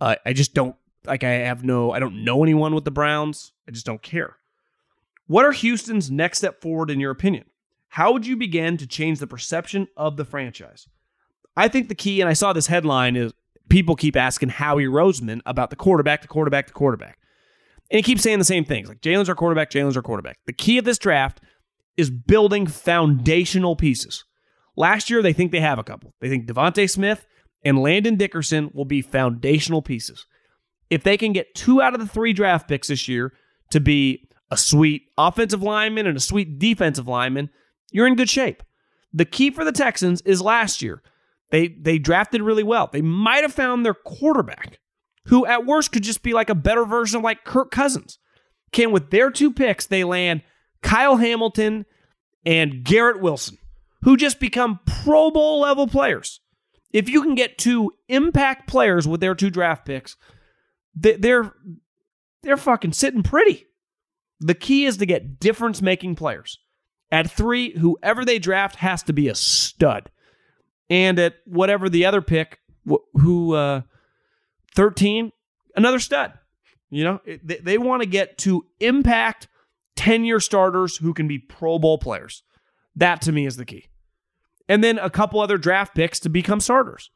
[0.01, 0.75] Uh, I just don't
[1.05, 1.23] like.
[1.23, 1.91] I have no.
[1.91, 3.53] I don't know anyone with the Browns.
[3.67, 4.37] I just don't care.
[5.27, 7.45] What are Houston's next step forward in your opinion?
[7.89, 10.87] How would you begin to change the perception of the franchise?
[11.55, 13.33] I think the key, and I saw this headline, is
[13.67, 17.19] people keep asking Howie Roseman about the quarterback, the quarterback, the quarterback.
[17.91, 20.37] And he keeps saying the same things like Jalen's our quarterback, Jalen's our quarterback.
[20.45, 21.41] The key of this draft
[21.99, 24.23] is building foundational pieces.
[24.75, 26.13] Last year, they think they have a couple.
[26.21, 27.27] They think DeVonta Smith
[27.63, 30.25] and Landon Dickerson will be foundational pieces.
[30.89, 33.33] If they can get two out of the three draft picks this year
[33.71, 37.49] to be a sweet offensive lineman and a sweet defensive lineman,
[37.91, 38.63] you're in good shape.
[39.11, 41.03] The key for the Texans is last year.
[41.51, 42.89] They they drafted really well.
[42.91, 44.79] They might have found their quarterback,
[45.25, 48.19] who at worst could just be like a better version of like Kirk Cousins.
[48.71, 50.43] Can with their two picks, they land
[50.81, 51.85] Kyle Hamilton
[52.45, 53.57] and Garrett Wilson,
[54.03, 56.39] who just become Pro Bowl level players.
[56.91, 60.15] If you can get two impact players with their two draft picks,
[60.95, 61.53] they're
[62.41, 63.67] they're fucking sitting pretty.
[64.39, 66.57] The key is to get difference making players.
[67.11, 70.09] At three, whoever they draft has to be a stud.
[70.89, 72.59] And at whatever the other pick,
[73.13, 73.81] who uh,
[74.75, 75.31] 13,
[75.75, 76.33] another stud.
[76.89, 79.47] You know, they, they want to get to impact
[79.99, 82.41] 10 year starters who can be Pro Bowl players.
[82.95, 83.89] That to me is the key.
[84.69, 87.11] And then a couple other draft picks to become starters.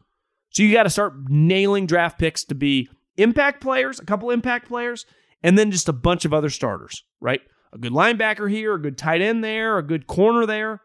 [0.49, 4.67] So you got to start nailing draft picks to be impact players, a couple impact
[4.67, 5.05] players,
[5.41, 7.39] and then just a bunch of other starters, right?
[7.71, 10.81] A good linebacker here, a good tight end there, a good corner there.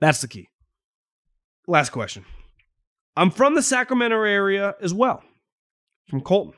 [0.00, 0.48] That's the key.
[1.66, 2.24] Last question.
[3.14, 5.22] I'm from the Sacramento area as well,
[6.08, 6.54] from Colton.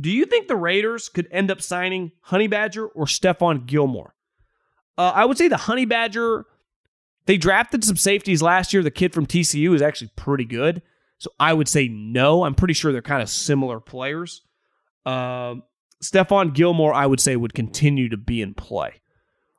[0.00, 4.14] Do you think the Raiders could end up signing Honey Badger or Stephon Gilmore?
[4.96, 6.46] Uh, I would say the Honey Badger,
[7.26, 8.82] they drafted some safeties last year.
[8.82, 10.82] The kid from TCU is actually pretty good.
[11.18, 12.44] So I would say no.
[12.44, 14.42] I'm pretty sure they're kind of similar players.
[15.04, 15.56] Uh,
[16.02, 19.00] Stephon Gilmore, I would say, would continue to be in play,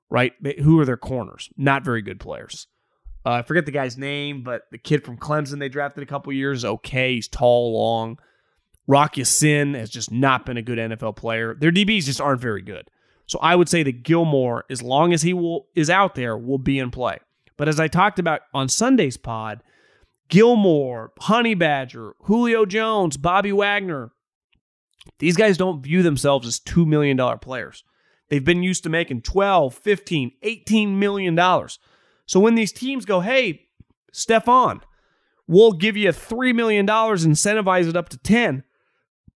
[0.10, 0.34] right?
[0.60, 1.50] Who are their corners?
[1.56, 2.66] Not very good players.
[3.24, 6.34] Uh, I forget the guy's name, but the kid from Clemson they drafted a couple
[6.34, 7.16] years, okay.
[7.16, 8.18] He's tall, long.
[8.92, 11.56] Rock Ya-Sin has just not been a good NFL player.
[11.56, 12.92] Their DBs just aren't very good.
[13.26, 16.58] So I would say that Gilmore, as long as he will is out there, will
[16.58, 17.20] be in play.
[17.56, 19.64] But as I talked about on Sunday's pod,
[20.28, 24.12] Gilmore, Honey Badger, Julio Jones, Bobby Wagner,
[25.20, 27.86] these guys don't view themselves as $2 million players.
[28.28, 31.80] They've been used to making 12, 15, 18 million dollars.
[32.26, 33.68] So when these teams go, hey,
[34.14, 34.82] Stephon,
[35.48, 38.66] we'll give you $3 million, incentivize it up to 10.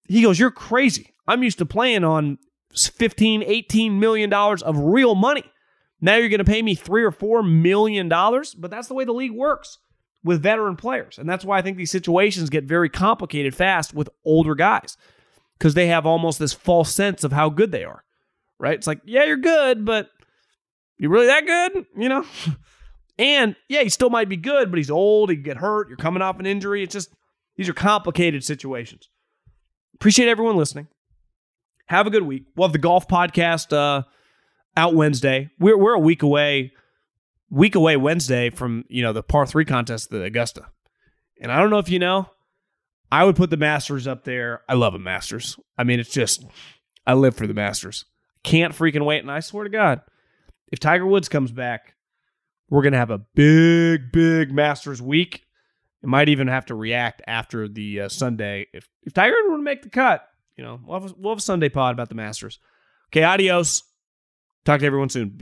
[0.08, 1.14] He goes, You're crazy.
[1.28, 2.38] I'm used to playing on
[2.76, 5.43] 15, 18 million dollars of real money.
[6.02, 9.06] Now you're going to pay me three or four million dollars, but that's the way
[9.06, 9.78] the league works
[10.24, 11.18] with veteran players.
[11.18, 14.97] And that's why I think these situations get very complicated fast with older guys
[15.58, 18.04] because they have almost this false sense of how good they are,
[18.60, 18.74] right?
[18.74, 20.10] It's like, yeah, you're good, but
[20.97, 21.86] you really that good?
[21.95, 22.26] You know?
[23.20, 25.30] and yeah, he still might be good, but he's old.
[25.30, 25.88] He can get hurt.
[25.88, 26.84] You're coming off an injury.
[26.84, 27.14] It's just,
[27.58, 29.10] these are complicated situations.
[30.02, 30.88] Appreciate everyone listening.
[31.86, 32.45] Have a good week.
[32.56, 34.02] We'll have the golf podcast uh,
[34.76, 35.52] out Wednesday.
[35.60, 36.72] We're, we're a week away,
[37.52, 40.66] week away Wednesday from, you know, the par three contest at Augusta.
[41.39, 42.32] And I don't know if you know,
[43.12, 44.64] I would put the Masters up there.
[44.68, 45.60] I love a Masters.
[45.78, 46.45] I mean, it's just,
[47.06, 48.06] I live for the Masters.
[48.43, 49.22] Can't freaking wait.
[49.22, 50.02] And I swear to God,
[50.72, 51.93] if Tiger Woods comes back,
[52.72, 55.43] we're to have a big, big Masters week.
[56.04, 58.68] It might even have to react after the uh, Sunday.
[58.74, 60.28] If, if Tiger were to make the cut,
[60.58, 62.60] you know, we'll have, a, we'll have a Sunday pod about the Masters.
[63.10, 63.84] Okay, adios.
[64.66, 65.41] Talk to everyone soon.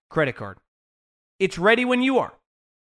[0.11, 0.57] Credit Card.
[1.39, 2.33] It's ready when you are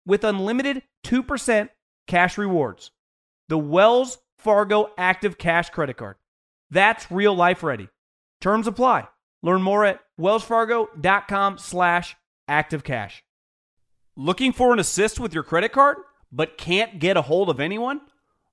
[0.07, 1.69] with unlimited 2%
[2.07, 2.93] cash rewards.
[3.49, 6.17] The Wells Fargo Active Cash Credit Card.
[6.71, 7.89] That's real life ready.
[8.41, 9.09] Terms apply.
[9.43, 12.17] Learn more at wellsfargo.com slash
[12.49, 13.21] activecash.
[14.17, 15.99] Looking for an assist with your credit card,
[16.33, 18.01] but can't get a hold of anyone?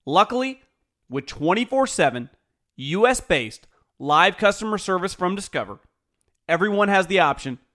[0.05, 0.61] Luckily,
[1.09, 2.29] with 24-7
[2.75, 3.67] US-based
[3.99, 5.79] live customer service from Discover,
[6.49, 7.59] everyone has the option